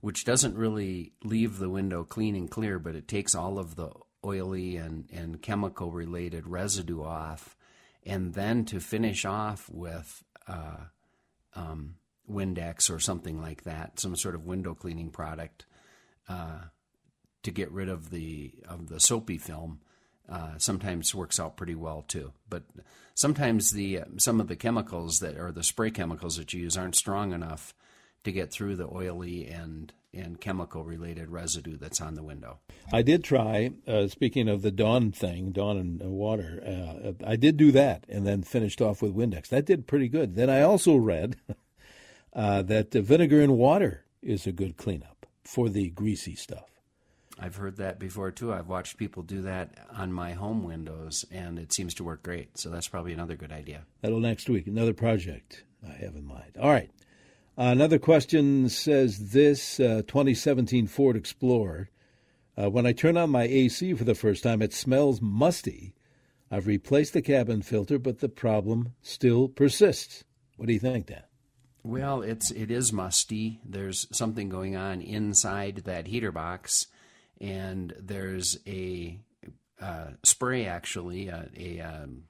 which 0.00 0.24
doesn't 0.24 0.56
really 0.56 1.12
leave 1.24 1.58
the 1.58 1.70
window 1.70 2.04
clean 2.04 2.36
and 2.36 2.50
clear, 2.50 2.78
but 2.78 2.94
it 2.94 3.08
takes 3.08 3.34
all 3.34 3.58
of 3.58 3.76
the 3.76 3.90
oily 4.24 4.76
and, 4.76 5.08
and 5.12 5.42
chemical 5.42 5.90
related 5.90 6.46
residue 6.46 7.02
off. 7.02 7.56
And 8.04 8.34
then 8.34 8.64
to 8.66 8.80
finish 8.80 9.24
off 9.24 9.68
with 9.68 10.22
uh, 10.46 10.84
um, 11.54 11.96
Windex 12.30 12.90
or 12.90 13.00
something 13.00 13.40
like 13.40 13.64
that, 13.64 13.98
some 13.98 14.14
sort 14.16 14.34
of 14.34 14.46
window 14.46 14.74
cleaning 14.74 15.10
product 15.10 15.66
uh, 16.28 16.60
to 17.42 17.50
get 17.50 17.70
rid 17.72 17.88
of 17.88 18.10
the 18.10 18.52
of 18.68 18.88
the 18.88 19.00
soapy 19.00 19.38
film. 19.38 19.80
Uh, 20.28 20.58
sometimes 20.58 21.14
works 21.14 21.40
out 21.40 21.56
pretty 21.56 21.74
well 21.74 22.04
too, 22.06 22.32
but 22.50 22.62
sometimes 23.14 23.70
the 23.72 24.00
some 24.18 24.40
of 24.40 24.48
the 24.48 24.56
chemicals 24.56 25.20
that 25.20 25.38
or 25.38 25.50
the 25.50 25.62
spray 25.62 25.90
chemicals 25.90 26.36
that 26.36 26.52
you 26.52 26.60
use 26.60 26.76
aren't 26.76 26.96
strong 26.96 27.32
enough 27.32 27.74
to 28.24 28.32
get 28.32 28.52
through 28.52 28.76
the 28.76 28.88
oily 28.92 29.46
and 29.46 29.92
and 30.14 30.40
chemical 30.40 30.84
related 30.84 31.28
residue 31.28 31.76
that's 31.76 32.00
on 32.00 32.14
the 32.14 32.22
window. 32.22 32.58
I 32.92 33.02
did 33.02 33.22
try. 33.22 33.72
Uh, 33.86 34.08
speaking 34.08 34.48
of 34.48 34.62
the 34.62 34.70
Dawn 34.70 35.12
thing, 35.12 35.52
Dawn 35.52 35.76
and 35.76 36.00
water, 36.00 36.62
uh, 36.66 37.12
I 37.26 37.36
did 37.36 37.56
do 37.56 37.70
that, 37.72 38.04
and 38.08 38.26
then 38.26 38.42
finished 38.42 38.80
off 38.80 39.02
with 39.02 39.14
Windex. 39.14 39.48
That 39.48 39.66
did 39.66 39.86
pretty 39.86 40.08
good. 40.08 40.34
Then 40.34 40.48
I 40.48 40.62
also 40.62 40.96
read 40.96 41.36
uh, 42.32 42.62
that 42.62 42.92
vinegar 42.92 43.40
and 43.42 43.58
water 43.58 44.04
is 44.22 44.46
a 44.46 44.52
good 44.52 44.76
cleanup 44.76 45.26
for 45.44 45.68
the 45.68 45.90
greasy 45.90 46.34
stuff. 46.34 46.68
I've 47.38 47.56
heard 47.56 47.76
that 47.76 47.98
before 47.98 48.30
too. 48.30 48.52
I've 48.52 48.68
watched 48.68 48.96
people 48.96 49.22
do 49.22 49.42
that 49.42 49.86
on 49.92 50.12
my 50.12 50.32
home 50.32 50.64
windows, 50.64 51.24
and 51.30 51.58
it 51.58 51.72
seems 51.72 51.94
to 51.94 52.04
work 52.04 52.22
great. 52.22 52.58
So 52.58 52.68
that's 52.68 52.88
probably 52.88 53.12
another 53.12 53.36
good 53.36 53.52
idea. 53.52 53.84
That'll 54.00 54.20
next 54.20 54.48
week. 54.48 54.66
Another 54.66 54.94
project 54.94 55.64
I 55.86 55.92
have 55.92 56.16
in 56.16 56.26
mind. 56.26 56.56
All 56.60 56.70
right. 56.70 56.90
Another 57.60 57.98
question 57.98 58.68
says 58.68 59.32
this 59.32 59.80
uh, 59.80 60.02
2017 60.06 60.86
Ford 60.86 61.16
Explorer. 61.16 61.90
Uh, 62.56 62.70
when 62.70 62.86
I 62.86 62.92
turn 62.92 63.16
on 63.16 63.30
my 63.30 63.42
AC 63.42 63.94
for 63.94 64.04
the 64.04 64.14
first 64.14 64.44
time, 64.44 64.62
it 64.62 64.72
smells 64.72 65.20
musty. 65.20 65.92
I've 66.52 66.68
replaced 66.68 67.14
the 67.14 67.20
cabin 67.20 67.62
filter, 67.62 67.98
but 67.98 68.20
the 68.20 68.28
problem 68.28 68.94
still 69.02 69.48
persists. 69.48 70.22
What 70.56 70.66
do 70.66 70.72
you 70.72 70.78
think, 70.78 71.06
Dan? 71.06 71.24
Well, 71.82 72.22
it's 72.22 72.52
it 72.52 72.70
is 72.70 72.92
musty. 72.92 73.58
There's 73.64 74.06
something 74.16 74.48
going 74.48 74.76
on 74.76 75.00
inside 75.00 75.78
that 75.78 76.06
heater 76.06 76.30
box, 76.30 76.86
and 77.40 77.92
there's 77.98 78.56
a 78.68 79.18
uh, 79.80 80.10
spray 80.22 80.66
actually, 80.66 81.28
uh, 81.28 81.46
a 81.56 81.80
um, 81.80 82.22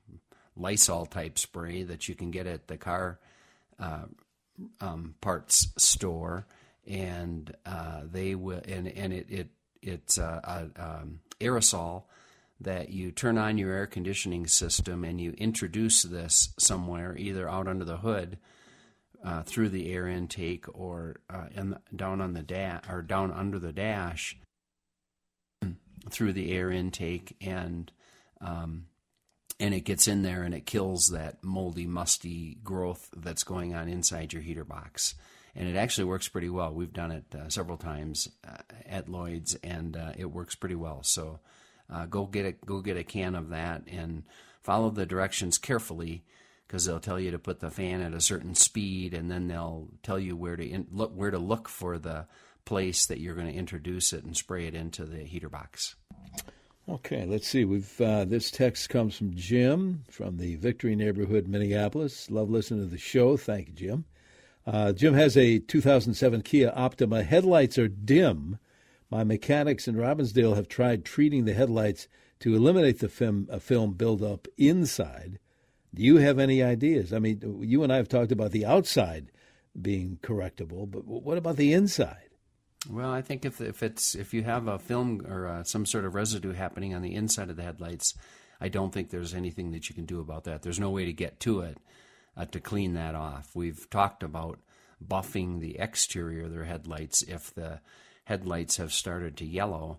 Lysol 0.57 1.05
type 1.05 1.39
spray 1.39 1.83
that 1.83 2.09
you 2.09 2.15
can 2.15 2.31
get 2.31 2.47
at 2.47 2.67
the 2.67 2.79
car 2.79 3.19
uh, 3.79 4.07
um, 4.81 5.15
parts 5.21 5.69
store, 5.77 6.47
and 6.87 7.55
uh, 7.67 8.03
they 8.05 8.35
will 8.35 8.61
and 8.67 8.88
and 8.88 9.12
it 9.12 9.27
it 9.29 9.49
it's 9.83 10.19
a, 10.19 10.71
a 10.77 10.83
um, 10.83 11.21
aerosol 11.41 12.05
that 12.61 12.91
you 12.91 13.12
turn 13.12 13.38
on 13.38 13.57
your 13.57 13.73
air 13.73 13.87
conditioning 13.87 14.47
system 14.47 15.05
and 15.05 15.21
you 15.21 15.33
introduce 15.38 16.03
this 16.03 16.50
somewhere, 16.59 17.17
either 17.17 17.49
out 17.49 17.69
under 17.69 17.85
the 17.85 17.99
hood 17.99 18.38
uh, 19.25 19.43
through 19.43 19.69
the 19.69 19.93
air 19.93 20.09
intake 20.09 20.67
or 20.77 21.21
uh, 21.31 21.47
in, 21.55 21.79
down 21.95 22.21
on 22.21 22.33
the 22.33 22.43
dash 22.43 22.83
or 22.88 23.03
down 23.03 23.33
under 23.33 23.59
the 23.59 23.73
dash 23.73 24.37
through 26.11 26.33
the 26.33 26.53
air 26.53 26.71
intake 26.71 27.37
and 27.41 27.93
um, 28.41 28.87
and 29.61 29.75
it 29.75 29.81
gets 29.81 30.09
in 30.09 30.23
there 30.23 30.43
and 30.43 30.55
it 30.55 30.67
kills 30.67 31.09
that 31.09 31.43
moldy 31.43 31.87
musty 31.87 32.59
growth 32.62 33.09
that's 33.17 33.45
going 33.45 33.75
on 33.75 33.88
inside 33.88 34.33
your 34.33 34.43
heater 34.43 34.65
box. 34.65 35.15
And 35.57 35.69
it 35.69 35.77
actually 35.77 36.05
works 36.05 36.29
pretty 36.29 36.49
well. 36.49 36.73
We've 36.73 36.93
done 36.93 37.11
it 37.11 37.25
uh, 37.35 37.49
several 37.49 37.77
times 37.77 38.29
uh, 38.47 38.59
at 38.87 39.09
lloyd's 39.09 39.55
and 39.57 39.97
uh, 39.97 40.12
it 40.17 40.27
works 40.27 40.55
pretty 40.55 40.77
well. 40.77 41.03
So 41.03 41.41
uh, 41.91 42.07
go 42.07 42.27
get 42.27 42.47
a 42.47 42.53
go 42.53 42.81
get 42.81 42.97
a 42.97 43.05
can 43.05 43.35
of 43.35 43.49
that 43.49 43.83
and 43.88 44.25
follow 44.62 44.91
the 44.91 45.07
directions 45.07 45.59
carefully 45.59 46.23
because 46.69 46.85
they'll 46.85 47.00
tell 47.00 47.19
you 47.19 47.31
to 47.31 47.38
put 47.38 47.61
the 47.61 47.71
fan 47.71 48.03
at 48.03 48.12
a 48.12 48.21
certain 48.21 48.55
speed, 48.55 49.15
and 49.15 49.31
then 49.31 49.49
they'll 49.49 49.88
tell 50.03 50.19
you 50.19 50.37
where 50.37 50.55
to 50.55 50.62
in, 50.62 50.87
look 50.93 51.12
where 51.15 51.31
to 51.31 51.38
look 51.38 51.67
for 51.67 51.99
the 51.99 52.27
place 52.67 53.07
that 53.07 53.19
you're 53.19 53.35
going 53.35 53.50
to 53.50 53.59
introduce 53.59 54.12
it 54.12 54.23
and 54.23 54.37
spray 54.37 54.67
it 54.67 54.75
into 54.75 55.07
the 55.07 55.25
heater 55.25 55.49
box. 55.49 55.97
Okay, 56.88 57.26
let's 57.26 57.47
see. 57.47 57.66
We've 57.66 58.00
uh, 58.00 58.25
this 58.25 58.50
text 58.50 58.88
comes 58.88 59.14
from 59.14 59.35
Jim 59.35 60.04
from 60.11 60.38
the 60.38 60.57
Victory 60.57 60.97
neighborhood, 60.97 61.47
Minneapolis. 61.47 62.30
Love 62.30 62.49
listening 62.49 62.80
to 62.80 62.90
the 62.90 62.97
show. 62.97 63.37
Thank 63.37 63.68
you, 63.68 63.75
Jim. 63.75 64.04
Uh, 64.66 64.92
Jim 64.92 65.12
has 65.12 65.37
a 65.37 65.59
2007 65.59 66.40
Kia 66.42 66.73
Optima. 66.75 67.25
Headlights 67.25 67.76
are 67.76 67.88
dim. 67.88 68.59
My 69.11 69.23
mechanics 69.23 69.87
in 69.87 69.97
Robbinsdale 69.97 70.57
have 70.57 70.68
tried 70.68 71.04
treating 71.04 71.45
the 71.45 71.52
headlights 71.52 72.09
to 72.40 72.57
eliminate 72.57 73.00
the 73.00 73.11
film, 73.11 73.49
uh, 73.52 73.59
film 73.59 73.92
buildup 73.92 74.49
inside. 74.57 75.38
Do 75.95 76.02
you 76.02 76.16
have 76.16 76.38
any 76.38 76.62
ideas? 76.62 77.12
I 77.12 77.18
mean, 77.18 77.61
you 77.61 77.83
and 77.83 77.92
I 77.92 77.97
have 77.97 78.09
talked 78.09 78.33
about 78.33 78.52
the 78.52 78.64
outside 78.64 79.30
being 79.80 80.21
correctable, 80.23 80.90
but 80.90 81.07
what 81.07 81.37
about 81.37 81.57
the 81.57 81.75
inside? 81.75 82.28
Well, 82.89 83.11
I 83.11 83.23
think 83.23 83.45
if 83.45 83.61
if 83.61 83.83
it's 83.83 84.15
if 84.15 84.33
you 84.33 84.43
have 84.45 84.69
a 84.69 84.79
film 84.79 85.27
or 85.27 85.47
uh, 85.47 85.65
some 85.65 85.85
sort 85.85 86.05
of 86.05 86.15
residue 86.15 86.53
happening 86.53 86.95
on 86.95 87.03
the 87.03 87.15
inside 87.15 87.51
of 87.51 87.57
the 87.57 87.63
headlights, 87.63 88.15
I 88.61 88.69
don't 88.69 88.93
think 88.93 89.11
there's 89.11 89.35
anything 89.35 89.73
that 89.73 89.89
you 89.89 89.95
can 89.95 90.07
do 90.07 90.21
about 90.21 90.45
that. 90.45 90.63
There's 90.63 90.81
no 90.81 90.91
way 90.91 91.05
to 91.05 91.13
get 91.13 91.41
to 91.41 91.61
it 91.61 91.79
uh, 92.37 92.45
to 92.47 92.61
clean 92.61 92.95
that 92.95 93.15
off. 93.15 93.51
We've 93.55 93.89
talked 93.91 94.23
about 94.23 94.61
buffing 95.07 95.61
the 95.61 95.79
exterior 95.79 96.45
of 96.45 96.53
their 96.53 96.65
headlights 96.65 97.23
if 97.23 97.53
the 97.55 97.81
headlights 98.25 98.77
have 98.77 98.93
started 98.93 99.37
to 99.39 99.45
yellow, 99.45 99.99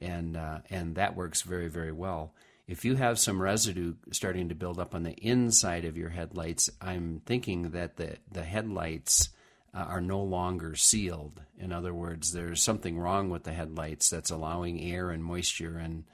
and 0.00 0.36
uh, 0.36 0.60
and 0.70 0.94
that 0.96 1.16
works 1.16 1.42
very 1.42 1.68
very 1.68 1.92
well 1.92 2.34
if 2.66 2.84
you 2.84 2.96
have 2.96 3.18
some 3.18 3.42
residue 3.42 3.94
starting 4.10 4.48
to 4.48 4.54
build 4.54 4.78
up 4.78 4.94
on 4.94 5.02
the 5.02 5.12
inside 5.12 5.84
of 5.84 5.96
your 5.96 6.08
headlights, 6.08 6.70
I'm 6.80 7.20
thinking 7.26 7.70
that 7.70 7.96
the, 7.96 8.16
the 8.30 8.42
headlights 8.42 9.28
uh, 9.74 9.78
are 9.78 10.00
no 10.00 10.22
longer 10.22 10.76
sealed. 10.76 11.42
In 11.58 11.72
other 11.72 11.92
words, 11.92 12.32
there's 12.32 12.62
something 12.62 12.98
wrong 12.98 13.30
with 13.30 13.44
the 13.44 13.52
headlights 13.52 14.08
that's 14.08 14.30
allowing 14.30 14.80
air 14.80 15.10
and 15.10 15.24
moisture 15.24 15.78
and 15.78 16.04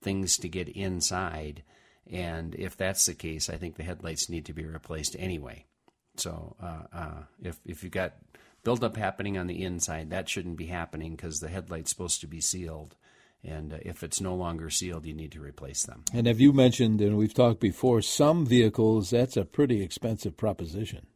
things 0.00 0.38
to 0.38 0.48
get 0.48 0.68
inside. 0.68 1.62
And 2.10 2.54
if 2.54 2.76
that's 2.76 3.06
the 3.06 3.14
case, 3.14 3.50
I 3.50 3.56
think 3.56 3.76
the 3.76 3.82
headlights 3.82 4.28
need 4.28 4.46
to 4.46 4.52
be 4.52 4.64
replaced 4.64 5.16
anyway. 5.18 5.66
So 6.16 6.56
uh, 6.62 6.82
uh, 6.92 7.22
if 7.42 7.58
if 7.64 7.82
you've 7.82 7.92
got 7.92 8.14
buildup 8.64 8.96
happening 8.96 9.38
on 9.38 9.46
the 9.46 9.62
inside, 9.62 10.10
that 10.10 10.28
shouldn't 10.28 10.56
be 10.56 10.66
happening 10.66 11.14
because 11.14 11.40
the 11.40 11.48
headlight's 11.48 11.90
supposed 11.90 12.20
to 12.22 12.26
be 12.26 12.40
sealed. 12.40 12.96
And 13.42 13.72
uh, 13.72 13.78
if 13.82 14.02
it's 14.02 14.20
no 14.20 14.34
longer 14.34 14.70
sealed, 14.70 15.06
you 15.06 15.14
need 15.14 15.32
to 15.32 15.42
replace 15.42 15.84
them. 15.84 16.04
And 16.12 16.26
have 16.26 16.40
you 16.40 16.52
mentioned, 16.52 17.00
and 17.00 17.16
we've 17.16 17.34
talked 17.34 17.60
before, 17.60 18.02
some 18.02 18.44
vehicles 18.44 19.10
that's 19.10 19.36
a 19.36 19.44
pretty 19.44 19.82
expensive 19.82 20.36
proposition. 20.36 21.06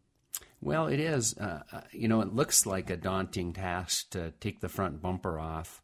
Well, 0.65 0.87
it 0.87 0.99
is. 0.99 1.37
Uh, 1.37 1.63
uh, 1.71 1.81
you 1.93 2.09
know, 2.09 2.23
it 2.23 2.33
looks 2.35 2.65
like 2.65 2.89
a 2.89 2.97
daunting 2.97 3.53
task 3.53 4.09
to 4.13 4.33
take 4.41 4.61
the 4.61 4.71
front 4.71 5.03
bumper 5.03 5.39
off 5.39 5.83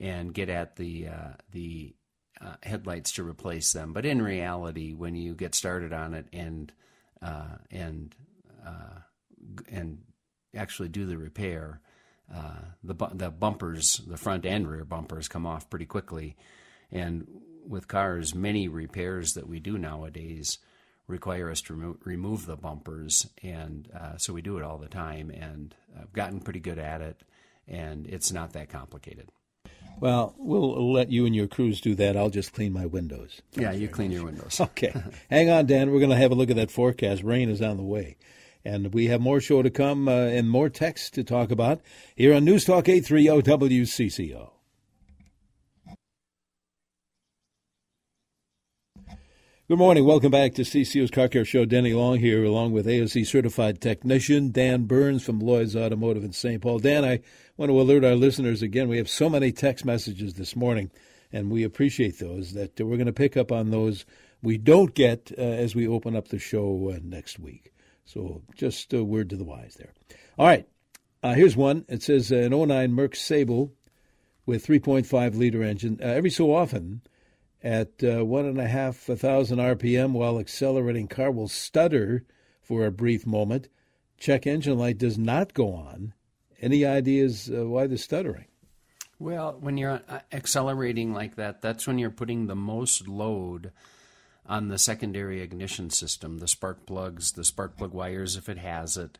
and 0.00 0.34
get 0.34 0.48
at 0.48 0.74
the 0.74 1.06
uh, 1.06 1.34
the 1.52 1.94
uh, 2.40 2.56
headlights 2.64 3.12
to 3.12 3.24
replace 3.24 3.72
them. 3.72 3.92
But 3.92 4.04
in 4.04 4.20
reality, 4.20 4.94
when 4.94 5.14
you 5.14 5.34
get 5.36 5.54
started 5.54 5.92
on 5.92 6.12
it 6.12 6.26
and 6.32 6.72
uh, 7.22 7.58
and 7.70 8.16
uh, 8.66 8.98
and 9.70 9.98
actually 10.56 10.88
do 10.88 11.06
the 11.06 11.18
repair, 11.18 11.80
the 12.82 12.94
bu- 12.94 13.14
the 13.16 13.30
bumpers, 13.30 14.00
the 14.08 14.16
front 14.16 14.44
and 14.44 14.68
rear 14.68 14.84
bumpers, 14.84 15.28
come 15.28 15.46
off 15.46 15.70
pretty 15.70 15.86
quickly. 15.86 16.36
And 16.90 17.28
with 17.64 17.86
cars, 17.86 18.34
many 18.34 18.66
repairs 18.66 19.34
that 19.34 19.48
we 19.48 19.60
do 19.60 19.78
nowadays 19.78 20.58
require 21.06 21.50
us 21.50 21.60
to 21.62 21.74
remo- 21.74 21.98
remove 22.04 22.46
the 22.46 22.56
bumpers, 22.56 23.26
and 23.42 23.88
uh, 23.94 24.16
so 24.16 24.32
we 24.32 24.42
do 24.42 24.58
it 24.58 24.64
all 24.64 24.78
the 24.78 24.88
time. 24.88 25.30
And 25.30 25.74
I've 25.98 26.12
gotten 26.12 26.40
pretty 26.40 26.60
good 26.60 26.78
at 26.78 27.00
it, 27.00 27.20
and 27.68 28.06
it's 28.06 28.32
not 28.32 28.52
that 28.54 28.68
complicated. 28.68 29.28
Well, 29.98 30.34
we'll 30.36 30.92
let 30.92 31.10
you 31.10 31.24
and 31.24 31.34
your 31.34 31.46
crews 31.48 31.80
do 31.80 31.94
that. 31.94 32.16
I'll 32.18 32.28
just 32.28 32.52
clean 32.52 32.72
my 32.72 32.84
windows. 32.84 33.40
yeah, 33.54 33.72
you 33.72 33.88
clean 33.88 34.10
your 34.10 34.24
windows. 34.24 34.60
Okay. 34.60 34.92
Hang 35.30 35.48
on, 35.48 35.64
Dan. 35.66 35.90
We're 35.90 36.00
going 36.00 36.10
to 36.10 36.16
have 36.16 36.32
a 36.32 36.34
look 36.34 36.50
at 36.50 36.56
that 36.56 36.70
forecast. 36.70 37.22
Rain 37.22 37.48
is 37.48 37.62
on 37.62 37.78
the 37.78 37.82
way. 37.82 38.16
And 38.62 38.92
we 38.92 39.06
have 39.06 39.20
more 39.20 39.40
show 39.40 39.62
to 39.62 39.70
come 39.70 40.06
uh, 40.08 40.12
and 40.12 40.50
more 40.50 40.68
text 40.68 41.14
to 41.14 41.24
talk 41.24 41.50
about 41.50 41.80
here 42.14 42.34
on 42.34 42.44
News 42.44 42.64
Talk 42.64 42.88
830 42.88 43.42
WCCO. 43.84 44.50
Good 49.68 49.78
morning. 49.78 50.04
Welcome 50.04 50.30
back 50.30 50.54
to 50.54 50.62
CCO's 50.62 51.10
Car 51.10 51.26
Care 51.26 51.44
Show. 51.44 51.64
Denny 51.64 51.92
Long 51.92 52.20
here, 52.20 52.44
along 52.44 52.70
with 52.70 52.86
ASE 52.86 53.28
certified 53.28 53.80
technician 53.80 54.52
Dan 54.52 54.84
Burns 54.84 55.24
from 55.24 55.40
Lloyd's 55.40 55.74
Automotive 55.74 56.22
in 56.22 56.30
St. 56.30 56.62
Paul. 56.62 56.78
Dan, 56.78 57.04
I 57.04 57.18
want 57.56 57.70
to 57.70 57.80
alert 57.80 58.04
our 58.04 58.14
listeners 58.14 58.62
again. 58.62 58.88
We 58.88 58.98
have 58.98 59.10
so 59.10 59.28
many 59.28 59.50
text 59.50 59.84
messages 59.84 60.34
this 60.34 60.54
morning, 60.54 60.92
and 61.32 61.50
we 61.50 61.64
appreciate 61.64 62.20
those 62.20 62.52
that 62.52 62.80
we're 62.80 62.96
going 62.96 63.06
to 63.06 63.12
pick 63.12 63.36
up 63.36 63.50
on 63.50 63.72
those 63.72 64.06
we 64.40 64.56
don't 64.56 64.94
get 64.94 65.32
uh, 65.36 65.40
as 65.40 65.74
we 65.74 65.88
open 65.88 66.14
up 66.14 66.28
the 66.28 66.38
show 66.38 66.92
uh, 66.94 67.00
next 67.02 67.40
week. 67.40 67.72
So 68.04 68.42
just 68.54 68.92
a 68.92 69.02
word 69.02 69.30
to 69.30 69.36
the 69.36 69.42
wise 69.42 69.74
there. 69.74 69.94
All 70.38 70.46
right. 70.46 70.68
Uh, 71.24 71.34
here's 71.34 71.56
one. 71.56 71.84
It 71.88 72.04
says 72.04 72.30
uh, 72.30 72.36
an 72.36 72.52
09 72.52 72.92
Merc 72.92 73.16
Sable 73.16 73.72
with 74.46 74.64
3.5 74.64 75.36
liter 75.36 75.64
engine. 75.64 75.98
Uh, 76.00 76.06
every 76.06 76.30
so 76.30 76.54
often, 76.54 77.02
at 77.66 78.04
uh, 78.04 78.24
one 78.24 78.46
and 78.46 78.60
a 78.60 78.68
half 78.68 78.96
thousand 78.96 79.58
RPM 79.58 80.12
while 80.12 80.38
accelerating 80.38 81.08
car 81.08 81.32
will 81.32 81.48
stutter 81.48 82.24
for 82.62 82.86
a 82.86 82.92
brief 82.92 83.26
moment. 83.26 83.68
Check 84.18 84.46
engine 84.46 84.78
light 84.78 84.98
does 84.98 85.18
not 85.18 85.52
go 85.52 85.74
on. 85.74 86.14
Any 86.60 86.86
ideas 86.86 87.50
uh, 87.50 87.66
why 87.66 87.88
the 87.88 87.98
stuttering? 87.98 88.46
Well, 89.18 89.56
when 89.58 89.76
you're 89.78 90.00
uh, 90.08 90.20
accelerating 90.30 91.12
like 91.12 91.34
that, 91.34 91.60
that's 91.60 91.88
when 91.88 91.98
you're 91.98 92.10
putting 92.10 92.46
the 92.46 92.54
most 92.54 93.08
load 93.08 93.72
on 94.46 94.68
the 94.68 94.78
secondary 94.78 95.42
ignition 95.42 95.90
system, 95.90 96.38
the 96.38 96.46
spark 96.46 96.86
plugs, 96.86 97.32
the 97.32 97.42
spark 97.42 97.76
plug 97.76 97.92
wires 97.92 98.36
if 98.36 98.48
it 98.48 98.58
has 98.58 98.96
it, 98.96 99.18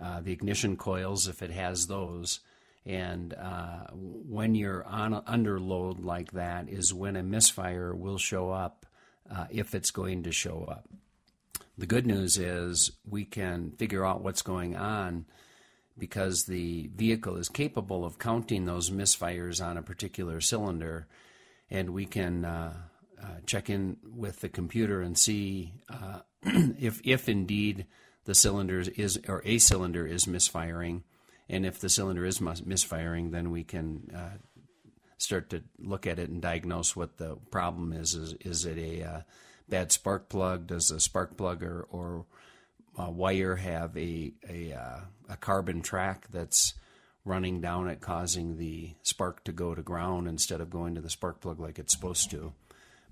uh, 0.00 0.22
the 0.22 0.32
ignition 0.32 0.78
coils 0.78 1.28
if 1.28 1.42
it 1.42 1.50
has 1.50 1.88
those. 1.88 2.40
And 2.84 3.34
uh, 3.34 3.86
when 3.92 4.54
you're 4.54 4.84
on 4.84 5.22
under 5.26 5.60
load 5.60 6.00
like 6.00 6.32
that, 6.32 6.68
is 6.68 6.92
when 6.92 7.16
a 7.16 7.22
misfire 7.22 7.94
will 7.94 8.18
show 8.18 8.50
up 8.50 8.86
uh, 9.30 9.46
if 9.50 9.74
it's 9.74 9.90
going 9.90 10.24
to 10.24 10.32
show 10.32 10.64
up. 10.68 10.88
The 11.78 11.86
good 11.86 12.06
news 12.06 12.38
is 12.38 12.92
we 13.08 13.24
can 13.24 13.70
figure 13.72 14.04
out 14.04 14.22
what's 14.22 14.42
going 14.42 14.76
on 14.76 15.26
because 15.96 16.44
the 16.44 16.90
vehicle 16.94 17.36
is 17.36 17.48
capable 17.48 18.04
of 18.04 18.18
counting 18.18 18.64
those 18.64 18.90
misfires 18.90 19.64
on 19.64 19.76
a 19.76 19.82
particular 19.82 20.40
cylinder, 20.40 21.06
and 21.70 21.90
we 21.90 22.04
can 22.04 22.44
uh, 22.44 22.74
uh, 23.22 23.26
check 23.46 23.70
in 23.70 23.96
with 24.04 24.40
the 24.40 24.48
computer 24.48 25.00
and 25.00 25.16
see 25.16 25.72
uh, 25.88 26.20
if 26.42 27.00
if 27.04 27.28
indeed 27.28 27.86
the 28.24 28.34
cylinder 28.34 28.80
is 28.96 29.18
or 29.28 29.42
a 29.44 29.58
cylinder 29.58 30.06
is 30.06 30.26
misfiring 30.26 31.04
and 31.52 31.66
if 31.66 31.78
the 31.78 31.90
cylinder 31.90 32.24
is 32.24 32.40
misfiring, 32.40 33.30
then 33.30 33.50
we 33.50 33.62
can 33.62 34.10
uh, 34.16 34.38
start 35.18 35.50
to 35.50 35.62
look 35.78 36.06
at 36.06 36.18
it 36.18 36.30
and 36.30 36.40
diagnose 36.40 36.96
what 36.96 37.18
the 37.18 37.36
problem 37.50 37.92
is. 37.92 38.14
Is, 38.14 38.32
is 38.40 38.64
it 38.64 38.78
a 38.78 39.04
uh, 39.04 39.20
bad 39.68 39.92
spark 39.92 40.30
plug? 40.30 40.66
Does 40.66 40.90
a 40.90 40.98
spark 40.98 41.36
plug 41.36 41.62
or, 41.62 41.86
or 41.90 42.24
wire 42.96 43.56
have 43.56 43.94
a, 43.98 44.32
a, 44.48 44.72
uh, 44.72 45.00
a 45.28 45.36
carbon 45.36 45.82
track 45.82 46.26
that's 46.32 46.72
running 47.24 47.60
down 47.60 47.86
it, 47.86 48.00
causing 48.00 48.56
the 48.56 48.94
spark 49.02 49.44
to 49.44 49.52
go 49.52 49.74
to 49.74 49.82
ground 49.82 50.26
instead 50.26 50.60
of 50.62 50.70
going 50.70 50.94
to 50.94 51.02
the 51.02 51.10
spark 51.10 51.40
plug 51.42 51.60
like 51.60 51.78
it's 51.78 51.92
supposed 51.92 52.30
to? 52.30 52.54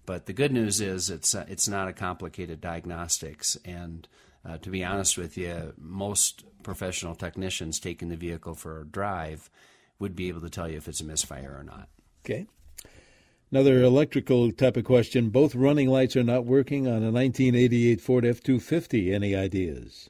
But 0.07 0.25
the 0.25 0.33
good 0.33 0.51
news 0.51 0.81
is 0.81 1.11
it's 1.11 1.35
uh, 1.35 1.45
it's 1.47 1.69
not 1.69 1.89
a 1.89 1.93
complicated 1.93 2.63
diagnostics, 2.63 3.59
and 3.67 4.09
uh, 4.45 4.59
to 4.59 4.71
be 4.71 4.85
honest 4.85 5.19
with 5.19 5.37
you, 5.37 5.75
most 5.79 6.45
professional 6.63 7.15
technicians 7.15 7.81
taking 7.81 8.09
the 8.09 8.17
vehicle 8.17 8.55
for 8.55 8.81
a 8.81 8.87
drive 8.87 9.51
would 9.99 10.17
be 10.17 10.29
able 10.29 10.41
to 10.41 10.51
tell 10.51 10.69
you 10.69 10.77
if 10.77 10.89
it's 10.89 11.01
a 11.01 11.05
misfire 11.05 11.55
or 11.59 11.63
not. 11.63 11.89
Okay. 12.25 12.47
Another 13.53 13.83
electrical 13.83 14.53
type 14.53 14.77
of 14.77 14.85
question. 14.85 15.31
Both 15.31 15.55
running 15.55 15.89
lights 15.89 16.17
are 16.17 16.23
not 16.23 16.45
working 16.45 16.87
on 16.87 17.03
a 17.03 17.11
1988 17.11 18.01
Ford 18.01 18.25
F 18.25 18.43
250. 18.43 19.13
Any 19.13 19.35
ideas? 19.35 20.09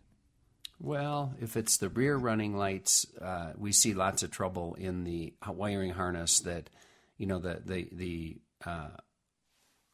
Well, 0.78 1.34
if 1.40 1.56
it's 1.56 1.76
the 1.76 1.88
rear 1.88 2.16
running 2.16 2.56
lights, 2.56 3.06
uh, 3.20 3.52
we 3.56 3.72
see 3.72 3.94
lots 3.94 4.22
of 4.22 4.30
trouble 4.30 4.74
in 4.74 5.04
the 5.04 5.34
wiring 5.46 5.90
harness 5.90 6.40
that, 6.40 6.70
you 7.18 7.26
know, 7.26 7.38
the, 7.38 7.62
the, 7.64 7.88
the 7.92 8.36
uh, 8.64 8.88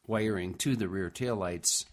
wiring 0.05 0.53
to 0.55 0.75
the 0.75 0.87
rear 0.87 1.09
tail 1.09 1.35
lights 1.35 1.85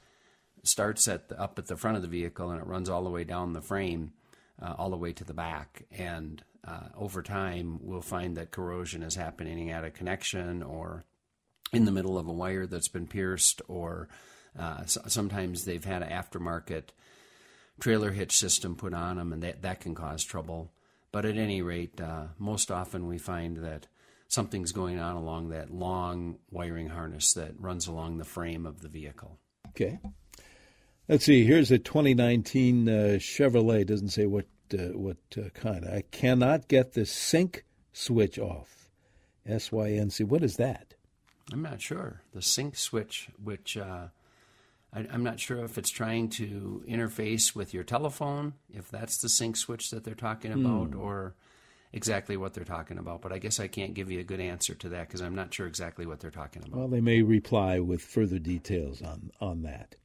starts 0.66 1.08
at 1.08 1.28
the, 1.28 1.40
up 1.40 1.58
at 1.58 1.66
the 1.66 1.76
front 1.76 1.96
of 1.96 2.02
the 2.02 2.08
vehicle 2.08 2.50
and 2.50 2.60
it 2.60 2.66
runs 2.66 2.88
all 2.88 3.04
the 3.04 3.10
way 3.10 3.24
down 3.24 3.52
the 3.52 3.60
frame, 3.60 4.12
uh, 4.60 4.74
all 4.78 4.90
the 4.90 4.96
way 4.96 5.12
to 5.12 5.24
the 5.24 5.34
back. 5.34 5.84
And 5.90 6.42
uh, 6.66 6.88
over 6.96 7.22
time, 7.22 7.78
we'll 7.82 8.00
find 8.00 8.36
that 8.36 8.50
corrosion 8.50 9.02
is 9.02 9.14
happening 9.14 9.70
at 9.70 9.84
a 9.84 9.90
connection 9.90 10.62
or 10.62 11.04
in 11.72 11.84
the 11.84 11.92
middle 11.92 12.18
of 12.18 12.28
a 12.28 12.32
wire 12.32 12.66
that's 12.66 12.88
been 12.88 13.06
pierced, 13.06 13.60
or 13.68 14.08
uh, 14.58 14.84
so, 14.86 15.02
sometimes 15.06 15.64
they've 15.64 15.84
had 15.84 16.02
an 16.02 16.10
aftermarket 16.10 16.84
trailer 17.80 18.12
hitch 18.12 18.36
system 18.36 18.76
put 18.76 18.94
on 18.94 19.16
them, 19.16 19.32
and 19.32 19.42
that, 19.42 19.62
that 19.62 19.80
can 19.80 19.94
cause 19.94 20.24
trouble. 20.24 20.70
But 21.10 21.24
at 21.24 21.36
any 21.36 21.62
rate, 21.62 22.00
uh, 22.00 22.26
most 22.38 22.70
often 22.70 23.06
we 23.08 23.18
find 23.18 23.58
that 23.58 23.86
something's 24.28 24.72
going 24.72 24.98
on 24.98 25.16
along 25.16 25.50
that 25.50 25.70
long 25.70 26.38
wiring 26.50 26.88
harness 26.88 27.34
that 27.34 27.60
runs 27.60 27.86
along 27.86 28.18
the 28.18 28.24
frame 28.24 28.66
of 28.66 28.80
the 28.80 28.88
vehicle. 28.88 29.38
Okay. 29.70 29.98
Let's 31.08 31.24
see. 31.26 31.44
Here's 31.44 31.70
a 31.70 31.78
2019 31.78 32.88
uh, 32.88 32.92
Chevrolet. 33.18 33.86
Doesn't 33.86 34.08
say 34.08 34.26
what 34.26 34.46
uh, 34.72 34.96
what 34.96 35.18
uh, 35.36 35.50
kind. 35.50 35.84
I 35.84 36.02
cannot 36.10 36.68
get 36.68 36.94
the 36.94 37.04
sync 37.04 37.64
switch 37.92 38.38
off. 38.38 38.88
S 39.46 39.70
Y 39.70 39.90
N 39.90 40.10
C. 40.10 40.24
What 40.24 40.42
is 40.42 40.56
that? 40.56 40.94
I'm 41.52 41.60
not 41.62 41.82
sure. 41.82 42.22
The 42.32 42.40
sync 42.40 42.76
switch, 42.76 43.28
which 43.42 43.76
uh, 43.76 44.06
I, 44.94 45.00
am 45.00 45.22
not 45.22 45.40
sure 45.40 45.62
if 45.62 45.76
it's 45.76 45.90
trying 45.90 46.30
to 46.30 46.82
interface 46.88 47.54
with 47.54 47.74
your 47.74 47.84
telephone, 47.84 48.54
if 48.72 48.90
that's 48.90 49.18
the 49.18 49.28
sync 49.28 49.58
switch 49.58 49.90
that 49.90 50.04
they're 50.04 50.14
talking 50.14 50.52
about, 50.52 50.92
Hmm. 50.94 51.00
or 51.00 51.34
exactly 51.92 52.38
what 52.38 52.54
they're 52.54 52.64
talking 52.64 52.96
about. 52.96 53.20
But 53.20 53.32
I 53.32 53.38
guess 53.38 53.60
I 53.60 53.68
can't 53.68 53.92
give 53.92 54.10
you 54.10 54.20
a 54.20 54.24
good 54.24 54.40
answer 54.40 54.74
to 54.74 54.88
that 54.88 55.08
because 55.08 55.20
I'm 55.20 55.34
not 55.34 55.52
sure 55.52 55.66
exactly 55.66 56.06
what 56.06 56.20
they're 56.20 56.30
talking 56.30 56.62
about. 56.62 56.78
Well, 56.78 56.88
they 56.88 57.02
may 57.02 57.20
reply 57.20 57.78
with 57.78 58.00
further 58.00 58.38
details 58.38 59.02
on 59.02 59.30
on 59.38 59.62
that. 59.64 59.96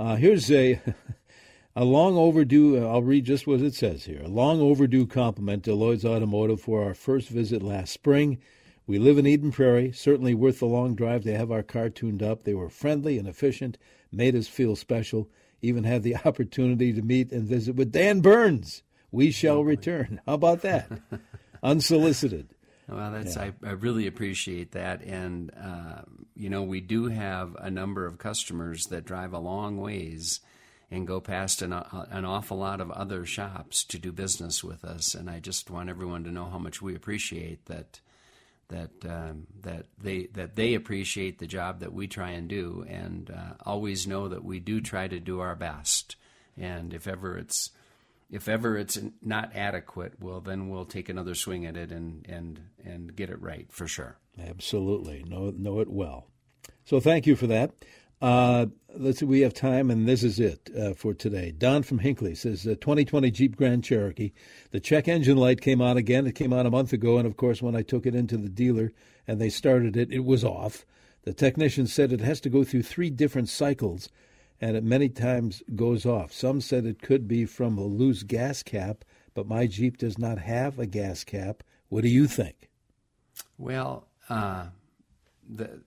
Uh, 0.00 0.16
here's 0.16 0.50
a 0.50 0.80
a 1.76 1.84
long 1.84 2.16
overdue. 2.16 2.82
I'll 2.82 3.02
read 3.02 3.26
just 3.26 3.46
what 3.46 3.60
it 3.60 3.74
says 3.74 4.06
here. 4.06 4.22
A 4.24 4.28
long 4.28 4.58
overdue 4.58 5.06
compliment 5.06 5.62
to 5.64 5.74
Lloyd's 5.74 6.06
Automotive 6.06 6.58
for 6.62 6.82
our 6.82 6.94
first 6.94 7.28
visit 7.28 7.62
last 7.62 7.92
spring. 7.92 8.38
We 8.86 8.98
live 8.98 9.18
in 9.18 9.26
Eden 9.26 9.52
Prairie. 9.52 9.92
Certainly 9.92 10.36
worth 10.36 10.60
the 10.60 10.64
long 10.64 10.94
drive 10.94 11.24
to 11.24 11.36
have 11.36 11.52
our 11.52 11.62
car 11.62 11.90
tuned 11.90 12.22
up. 12.22 12.44
They 12.44 12.54
were 12.54 12.70
friendly 12.70 13.18
and 13.18 13.28
efficient, 13.28 13.76
made 14.10 14.34
us 14.34 14.48
feel 14.48 14.74
special. 14.74 15.28
Even 15.60 15.84
had 15.84 16.02
the 16.02 16.16
opportunity 16.24 16.94
to 16.94 17.02
meet 17.02 17.30
and 17.30 17.46
visit 17.46 17.76
with 17.76 17.92
Dan 17.92 18.22
Burns. 18.22 18.82
we 19.12 19.30
shall 19.30 19.62
return. 19.62 20.22
How 20.24 20.32
about 20.32 20.62
that? 20.62 20.90
Unsolicited. 21.62 22.54
Well, 22.90 23.12
that's 23.12 23.36
yeah. 23.36 23.50
I, 23.62 23.68
I 23.68 23.70
really 23.72 24.06
appreciate 24.06 24.72
that, 24.72 25.02
and 25.02 25.52
uh, 25.54 26.02
you 26.34 26.50
know 26.50 26.62
we 26.62 26.80
do 26.80 27.06
have 27.06 27.54
a 27.56 27.70
number 27.70 28.04
of 28.04 28.18
customers 28.18 28.86
that 28.86 29.04
drive 29.04 29.32
a 29.32 29.38
long 29.38 29.78
ways 29.78 30.40
and 30.90 31.06
go 31.06 31.20
past 31.20 31.62
an, 31.62 31.72
uh, 31.72 32.06
an 32.10 32.24
awful 32.24 32.58
lot 32.58 32.80
of 32.80 32.90
other 32.90 33.24
shops 33.24 33.84
to 33.84 33.98
do 33.98 34.10
business 34.10 34.64
with 34.64 34.84
us, 34.84 35.14
and 35.14 35.30
I 35.30 35.38
just 35.38 35.70
want 35.70 35.88
everyone 35.88 36.24
to 36.24 36.32
know 36.32 36.46
how 36.46 36.58
much 36.58 36.82
we 36.82 36.96
appreciate 36.96 37.66
that 37.66 38.00
that 38.68 38.90
um, 39.08 39.46
that 39.62 39.86
they 40.02 40.26
that 40.32 40.56
they 40.56 40.74
appreciate 40.74 41.38
the 41.38 41.46
job 41.46 41.80
that 41.80 41.92
we 41.92 42.08
try 42.08 42.30
and 42.30 42.48
do, 42.48 42.84
and 42.88 43.30
uh, 43.30 43.54
always 43.64 44.06
know 44.06 44.28
that 44.28 44.44
we 44.44 44.58
do 44.58 44.80
try 44.80 45.06
to 45.06 45.20
do 45.20 45.38
our 45.38 45.54
best. 45.54 46.16
And 46.56 46.92
if 46.92 47.06
ever 47.06 47.38
it's 47.38 47.70
if 48.30 48.48
ever 48.48 48.76
it's 48.76 48.98
not 49.22 49.54
adequate, 49.54 50.14
well, 50.20 50.40
then 50.40 50.68
we'll 50.68 50.84
take 50.84 51.08
another 51.08 51.34
swing 51.34 51.66
at 51.66 51.76
it 51.76 51.90
and 51.90 52.26
and 52.28 52.60
and 52.84 53.14
get 53.14 53.30
it 53.30 53.40
right 53.40 53.66
for 53.70 53.86
sure. 53.86 54.18
Absolutely, 54.38 55.24
know 55.24 55.52
know 55.56 55.80
it 55.80 55.90
well. 55.90 56.26
So 56.84 57.00
thank 57.00 57.26
you 57.26 57.36
for 57.36 57.46
that. 57.48 57.72
Uh, 58.22 58.66
let's 58.94 59.20
see, 59.20 59.24
we 59.24 59.40
have 59.40 59.54
time, 59.54 59.90
and 59.90 60.06
this 60.06 60.22
is 60.22 60.38
it 60.38 60.68
uh, 60.78 60.92
for 60.92 61.14
today. 61.14 61.52
Don 61.56 61.82
from 61.82 62.00
Hinckley 62.00 62.34
says, 62.34 62.66
uh, 62.66 62.74
2020 62.80 63.30
Jeep 63.30 63.56
Grand 63.56 63.82
Cherokee. 63.82 64.32
The 64.72 64.80
check 64.80 65.08
engine 65.08 65.38
light 65.38 65.62
came 65.62 65.80
on 65.80 65.96
again. 65.96 66.26
It 66.26 66.34
came 66.34 66.52
on 66.52 66.66
a 66.66 66.70
month 66.70 66.92
ago, 66.92 67.16
and 67.16 67.26
of 67.26 67.38
course, 67.38 67.62
when 67.62 67.74
I 67.74 67.80
took 67.80 68.04
it 68.04 68.14
into 68.14 68.36
the 68.36 68.50
dealer 68.50 68.92
and 69.26 69.40
they 69.40 69.48
started 69.48 69.96
it, 69.96 70.12
it 70.12 70.24
was 70.24 70.44
off. 70.44 70.84
The 71.22 71.32
technician 71.32 71.86
said 71.86 72.12
it 72.12 72.20
has 72.20 72.40
to 72.42 72.50
go 72.50 72.62
through 72.62 72.82
three 72.82 73.08
different 73.08 73.48
cycles 73.48 74.10
and 74.60 74.76
it 74.76 74.84
many 74.84 75.08
times 75.08 75.62
goes 75.74 76.04
off. 76.04 76.32
Some 76.32 76.60
said 76.60 76.84
it 76.84 77.02
could 77.02 77.26
be 77.26 77.46
from 77.46 77.78
a 77.78 77.84
loose 77.84 78.22
gas 78.22 78.62
cap, 78.62 79.04
but 79.34 79.48
my 79.48 79.66
Jeep 79.66 79.96
does 79.96 80.18
not 80.18 80.38
have 80.38 80.78
a 80.78 80.86
gas 80.86 81.24
cap. 81.24 81.62
What 81.88 82.02
do 82.02 82.08
you 82.08 82.26
think? 82.26 82.68
Well, 83.58 84.06
uh, 84.28 84.66
the, 85.48 85.80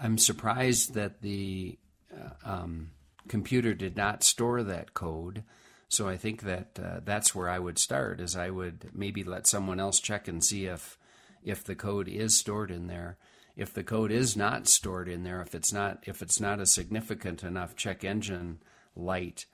I'm 0.00 0.18
surprised 0.18 0.94
that 0.94 1.20
the 1.20 1.78
uh, 2.12 2.50
um, 2.50 2.90
computer 3.28 3.74
did 3.74 3.96
not 3.96 4.22
store 4.22 4.62
that 4.62 4.94
code. 4.94 5.44
So 5.88 6.08
I 6.08 6.16
think 6.16 6.42
that 6.42 6.78
uh, 6.82 7.00
that's 7.04 7.34
where 7.34 7.48
I 7.48 7.58
would 7.58 7.78
start. 7.78 8.20
Is 8.20 8.34
I 8.34 8.50
would 8.50 8.90
maybe 8.92 9.22
let 9.22 9.46
someone 9.46 9.78
else 9.78 10.00
check 10.00 10.26
and 10.26 10.42
see 10.42 10.66
if 10.66 10.98
if 11.44 11.62
the 11.62 11.76
code 11.76 12.08
is 12.08 12.36
stored 12.36 12.72
in 12.72 12.88
there 12.88 13.18
if 13.56 13.72
the 13.72 13.82
code 13.82 14.12
is 14.12 14.36
not 14.36 14.68
stored 14.68 15.08
in 15.08 15.24
there, 15.24 15.40
if 15.40 15.54
it's 15.54 15.72
not 15.72 16.04
if 16.06 16.22
it's 16.22 16.40
not 16.40 16.60
a 16.60 16.66
significant 16.66 17.42
enough 17.42 17.74
check 17.74 18.04
engine 18.04 18.58
light 18.94 19.46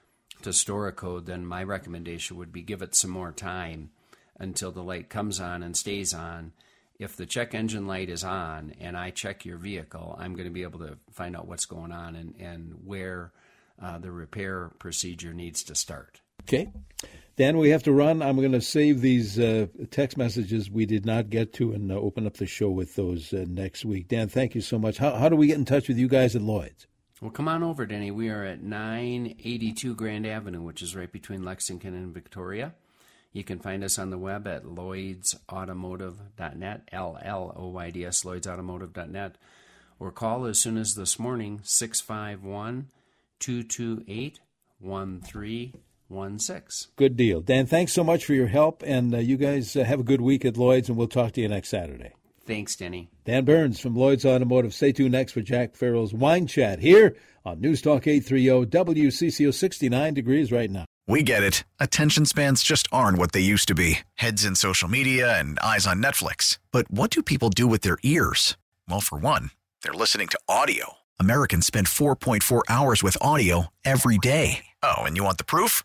to 0.43 0.53
store 0.53 0.89
a 0.89 0.93
code, 0.93 1.27
then 1.27 1.47
my 1.47 1.63
recommendation 1.63 2.37
would 2.37 2.53
be 2.53 2.63
give 2.63 2.83
it 2.83 2.95
some 2.95 3.11
more 3.11 3.33
time 3.33 3.91
until 4.39 4.73
the 4.73 4.83
light 4.83 5.09
comes 5.09 5.41
on 5.41 5.63
and 5.63 5.77
stays 5.77 6.13
on. 6.13 6.53
If 6.99 7.17
the 7.17 7.27
check 7.27 7.55
engine 7.55 7.87
light 7.87 8.11
is 8.11 8.25
on 8.25 8.75
and 8.81 8.97
I 8.97 9.11
check 9.11 9.45
your 9.45 9.57
vehicle, 9.57 10.17
I'm 10.19 10.35
going 10.35 10.47
to 10.47 10.53
be 10.53 10.63
able 10.63 10.81
to 10.81 10.99
find 11.11 11.37
out 11.37 11.47
what's 11.47 11.65
going 11.65 11.93
on 11.93 12.15
and, 12.17 12.35
and 12.39 12.75
where 12.85 13.33
uh, 13.81 13.99
the 13.99 14.11
repair 14.11 14.71
procedure 14.79 15.33
needs 15.33 15.65
to 15.65 15.75
start. 15.75 16.21
Okay. 16.43 16.71
Dan, 17.37 17.57
we 17.57 17.71
have 17.71 17.85
to 17.85 17.93
run. 17.93 18.21
I'm 18.21 18.37
going 18.37 18.53
to 18.53 18.61
save 18.61 19.01
these 19.01 19.39
uh, 19.39 19.69
text 19.91 20.19
messages 20.19 20.71
we 20.71 20.85
did 20.85 21.07
not 21.07 21.31
get 21.31 21.55
to 21.55 21.73
and 21.73 21.91
uh, 21.91 21.95
open 21.95 22.27
up 22.27 22.37
the 22.37 22.45
show 22.47 22.69
with 22.69 22.95
those 22.95 23.33
uh, 23.33 23.47
next 23.49 23.87
week. 23.87 24.09
Dan, 24.09 24.29
thank 24.29 24.55
you 24.55 24.61
so 24.61 24.79
much. 24.79 24.99
How, 24.99 25.15
how 25.15 25.31
do 25.31 25.37
we 25.37 25.47
get 25.47 25.57
in 25.57 25.65
touch 25.65 25.89
with 25.89 25.97
you 25.97 26.09
guys 26.09 26.37
at 26.37 26.43
Lloyd's? 26.43 26.87
Well, 27.23 27.31
come 27.31 27.49
on 27.49 27.63
over, 27.63 27.87
Denny. 27.87 28.11
We 28.11 28.29
are 28.29 28.45
at 28.45 28.63
982 28.63 29.95
Grand 29.95 30.27
Avenue, 30.27 30.61
which 30.61 30.83
is 30.83 30.95
right 30.95 31.11
between 31.11 31.43
Lexington 31.43 31.95
and 31.95 32.13
Victoria. 32.13 32.75
You 33.33 33.45
can 33.45 33.61
find 33.61 33.83
us 33.83 33.99
on 33.99 34.11
the 34.11 34.19
web 34.19 34.47
at 34.47 34.65
lloydsautomotive.net, 34.65 36.89
L 36.93 37.19
L 37.23 37.55
O 37.57 37.69
Y 37.69 37.91
D 37.91 38.05
S, 38.05 38.25
lloydsautomotive.net, 38.25 39.37
or 39.99 40.13
call 40.13 40.45
as 40.45 40.59
soon 40.59 40.77
as 40.77 40.97
this 40.97 41.19
morning, 41.19 41.61
651 41.63 42.91
228 43.39 44.41
one 46.13 46.39
six. 46.39 46.89
Good 46.97 47.17
deal, 47.17 47.41
Dan. 47.41 47.67
Thanks 47.67 47.93
so 47.93 48.05
much 48.05 48.25
for 48.25 48.35
your 48.35 48.47
help, 48.47 48.83
and 48.87 49.15
uh, 49.15 49.19
you 49.19 49.37
guys 49.37 49.75
uh, 49.77 49.85
have 49.85 50.01
a 50.01 50.05
good 50.05 50.21
week 50.21 50.45
at 50.45 50.57
Lloyd's, 50.57 50.89
and 50.89 50.97
we'll 50.97 51.09
talk 51.09 51.33
to 51.33 51.41
you 51.41 51.49
next 51.49 51.71
Saturday. 51.71 52.13
Thanks, 52.45 52.75
Denny. 52.77 53.11
Dan 53.25 53.45
Burns 53.45 53.79
from 53.79 53.95
Lloyd's 53.95 54.27
Automotive. 54.27 54.75
Stay 54.75 54.93
tuned 54.93 55.13
next 55.13 55.33
for 55.33 55.43
Jack 55.43 55.77
Farrell's 55.77 56.13
Wine 56.13 56.47
Chat 56.47 56.81
here 56.81 57.17
on 57.45 57.61
News 57.61 57.83
Talk 57.83 58.07
830 58.07 58.67
WCCO 58.67 59.55
69 59.55 60.15
degrees 60.15 60.51
right 60.51 60.71
now. 60.71 60.85
We 61.07 61.23
get 61.23 61.43
it. 61.43 61.65
Attention 61.81 62.27
spans 62.27 62.63
just 62.63 62.87
aren't 62.93 63.19
what 63.19 63.33
they 63.33 63.41
used 63.41 63.69
to 63.69 63.75
be 63.75 64.01
heads 64.15 64.45
in 64.45 64.55
social 64.55 64.89
media 64.89 65.39
and 65.39 65.59
eyes 65.61 65.87
on 65.87 66.03
Netflix. 66.03 66.59
But 66.71 66.91
what 66.91 67.11
do 67.11 67.23
people 67.23 67.51
do 67.51 67.67
with 67.67 67.83
their 67.83 67.99
ears? 68.03 68.57
Well, 68.89 69.01
for 69.01 69.19
one, 69.19 69.51
they're 69.83 69.93
listening 69.93 70.29
to 70.29 70.41
audio. 70.49 70.95
Americans 71.21 71.67
spend 71.67 71.87
4.4 71.87 72.63
hours 72.69 73.03
with 73.03 73.17
audio 73.21 73.67
every 73.85 74.19
day. 74.19 74.65
Oh, 74.83 75.03
and 75.03 75.17
you 75.17 75.25
want 75.25 75.39
the 75.39 75.45
proof? 75.45 75.85